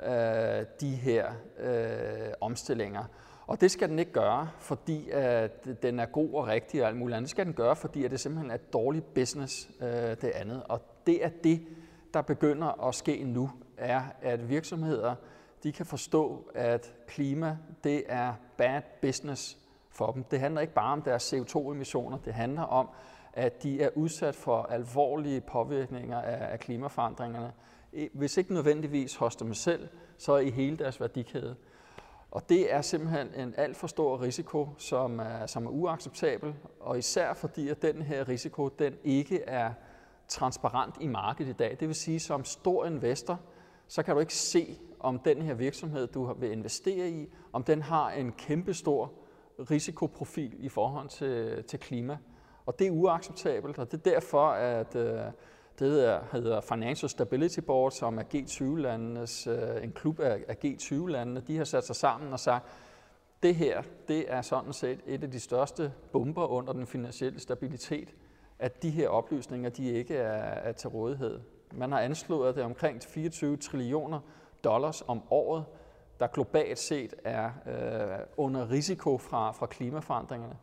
[0.03, 3.05] øh, de her øh, omstillinger.
[3.51, 6.97] Og det skal den ikke gøre, fordi at den er god og rigtig og alt
[6.97, 7.27] muligt andet.
[7.27, 10.63] Det skal den gøre, fordi at det simpelthen er dårlig business, øh, det andet.
[10.69, 11.67] Og det er det,
[12.15, 15.15] der begynder at ske nu, er, at virksomheder
[15.63, 20.25] de kan forstå, at klima det er bad business for dem.
[20.25, 22.89] Det handler ikke bare om deres CO2-emissioner, det handler om,
[23.33, 27.53] at de er udsat for alvorlige påvirkninger af, af klimaforandringerne.
[28.13, 29.89] Hvis ikke nødvendigvis hos dem selv,
[30.19, 31.57] så i hele deres værdikæde.
[32.31, 36.99] Og det er simpelthen en alt for stor risiko, som er, som er uacceptabel, og
[36.99, 39.73] især fordi, at den her risiko, den ikke er
[40.29, 41.77] transparent i markedet i dag.
[41.81, 43.41] Det vil sige, som stor investor,
[43.89, 47.83] så kan du ikke se, om den her virksomhed, du vil investere i, om den
[47.83, 49.13] har en kæmpe stor
[49.71, 52.19] risikoprofil i forhold til, til klima.
[52.67, 55.21] Og det er uacceptabelt, og det er derfor, at øh,
[55.81, 61.41] det hedder, hedder Financial Stability Board, som er G20-landenes, øh, en klub af, af G20-landene,
[61.47, 62.67] de har sat sig sammen og sagt,
[63.43, 68.15] det her, det er sådan set et af de største bomber under den finansielle stabilitet,
[68.59, 71.41] at de her oplysninger, de ikke er, er til rådighed.
[71.73, 74.21] Man har anslået, at det er omkring 24 trillioner
[74.65, 75.65] dollars om året,
[76.21, 80.57] der globalt set er øh, under risiko fra, fra klimaforandringerne.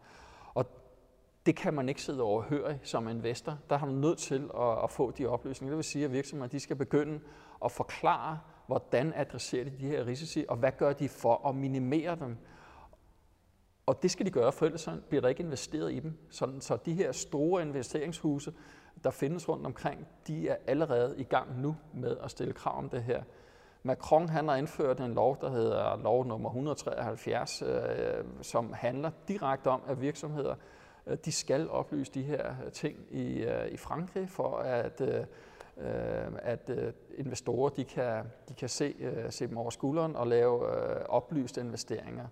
[1.48, 3.58] Det kan man ikke sidde overhøre som investor.
[3.70, 5.72] Der har man nødt til at, at få de oplysninger.
[5.72, 7.20] Det vil sige, at virksomheder de skal begynde
[7.66, 12.16] at forklare, hvordan adresserer de de her risici, og hvad gør de for at minimere
[12.16, 12.38] dem.
[13.86, 16.18] Og det skal de gøre, for ellers så bliver der ikke investeret i dem.
[16.30, 18.54] Sådan, så de her store investeringshuse,
[19.04, 22.90] der findes rundt omkring, de er allerede i gang nu med at stille krav om
[22.90, 23.24] det her.
[23.84, 27.70] Macron han har indført en lov, der hedder lov nummer 173, øh,
[28.42, 30.58] som handler direkte om, at virksomheder øh,
[31.26, 35.26] de skal oplyse de her øh, ting i, øh, i Frankrig, for at, øh,
[36.42, 36.72] at
[37.18, 38.96] investorer de kan, de kan se,
[39.30, 40.66] se dem over skulderen og lave
[41.10, 42.28] oplyste investeringer.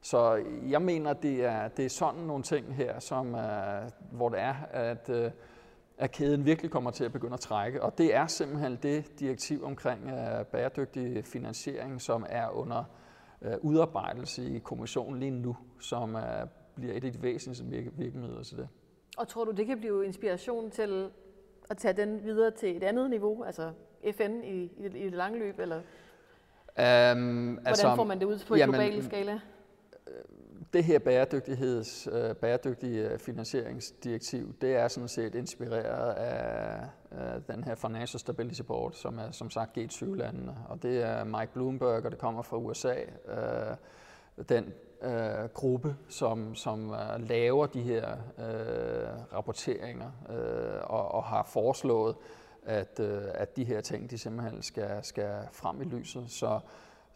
[0.00, 3.36] Så jeg mener, det er, det er sådan nogle ting her, som,
[4.12, 5.10] hvor det er, at,
[5.98, 7.82] at kæden virkelig kommer til at begynde at trække.
[7.82, 10.10] Og det er simpelthen det direktiv omkring
[10.52, 12.84] bæredygtig finansiering, som er under
[13.60, 16.16] udarbejdelse i kommissionen lige nu, som
[16.78, 18.68] bliver et af de væsentligste virke- virkemidler til det.
[19.16, 21.10] Og tror du, det kan blive inspiration til
[21.70, 23.72] at tage den videre til et andet niveau, altså
[24.12, 25.80] FN i, i, i det lange løb, eller
[27.12, 29.40] Um, hvordan får man det ud på en global skala?
[30.72, 37.64] det her bæredygtigheds, øh, bæredygtige øh, finansieringsdirektiv, det er sådan set inspireret af øh, den
[37.64, 42.10] her Financial Stability Board, som er som sagt G20-landene, og det er Mike Bloomberg, og
[42.10, 42.94] det kommer fra USA,
[43.28, 43.76] øh,
[44.48, 44.72] den
[45.02, 52.16] øh, gruppe, som, som øh, laver de her øh, rapporteringer øh, og, og har foreslået,
[52.62, 56.30] at, øh, at de her ting, de simpelthen skal, skal frem i lyset.
[56.30, 56.60] Så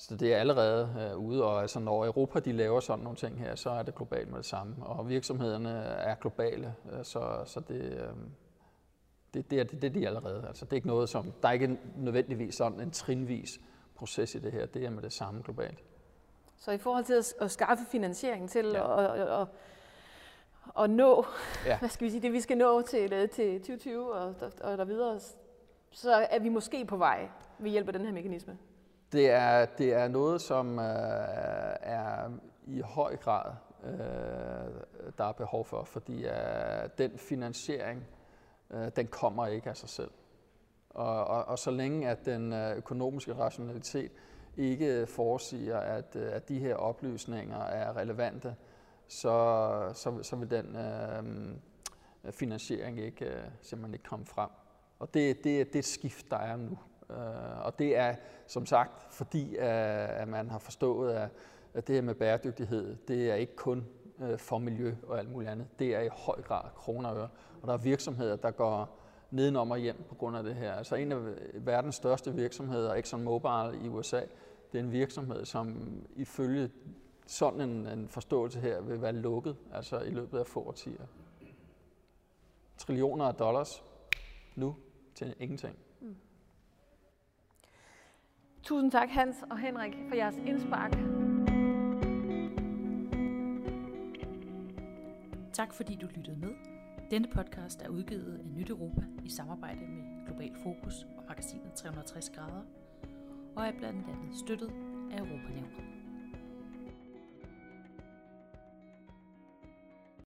[0.02, 3.38] så det er allerede øh, ude, og altså, når Europa de laver sådan nogle ting
[3.38, 4.86] her, så er det globalt med det samme.
[4.86, 8.08] Og virksomhederne er globale, øh, så, så det, øh,
[9.34, 10.44] det, det, er, det, det er de allerede.
[10.48, 13.60] Altså, det er ikke noget, som, der er ikke nødvendigvis sådan en trinvis
[13.94, 14.66] proces i det her.
[14.66, 15.78] Det er med det samme globalt.
[16.62, 19.00] Så i forhold til at, at skaffe finansiering til ja.
[19.00, 19.46] at, at, at,
[20.78, 21.24] at nå,
[21.66, 21.78] ja.
[21.78, 24.84] hvad skal vi sige, det vi skal nå til, øh, til 2020 og, og der
[24.84, 25.20] videre,
[25.90, 28.58] så er vi måske på vej ved hjælp af den her mekanisme.
[29.12, 30.84] Det er, det er noget, som øh,
[31.80, 32.30] er
[32.66, 33.52] i høj grad,
[33.84, 33.90] øh,
[35.18, 36.32] der er behov for, fordi øh,
[36.98, 38.04] den finansiering,
[38.70, 40.10] øh, den kommer ikke af sig selv.
[40.90, 44.12] Og, og, og så længe at den øh, økonomiske rationalitet
[44.56, 48.54] ikke foresiger, at, øh, at de her oplysninger er relevante,
[49.08, 54.50] så, så, så vil den øh, finansiering ikke, øh, simpelthen ikke komme frem.
[54.98, 56.78] Og det, det, det er et skift, der er nu.
[57.10, 58.14] Øh, og det er
[58.46, 61.30] som sagt, fordi øh, at man har forstået,
[61.74, 63.86] at det her med bæredygtighed, det er ikke kun
[64.20, 65.66] øh, for miljø og alt muligt andet.
[65.78, 67.28] Det er i høj grad kroner og øre.
[67.62, 68.98] Og der er virksomheder, der går
[69.30, 70.72] nedenom og hjem på grund af det her.
[70.72, 71.18] Altså en af
[71.54, 74.20] verdens største virksomheder, ExxonMobil i USA,
[74.72, 75.76] det er en virksomhed, som
[76.16, 76.70] ifølge
[77.26, 81.06] sådan en, en forståelse her vil være lukket altså i løbet af få årtier.
[82.78, 83.84] Trillioner af dollars
[84.54, 84.76] nu
[85.14, 85.78] til ingenting.
[86.00, 86.16] Mm.
[88.62, 90.92] Tusind tak Hans og Henrik for jeres indspark.
[95.52, 96.50] Tak fordi du lyttede med.
[97.10, 102.30] Denne podcast er udgivet af Nyt Europa i samarbejde med Global Fokus og magasinet 360
[102.30, 102.62] grader,
[103.56, 104.72] og er blandt andet støttet
[105.12, 106.01] af Europanævnet.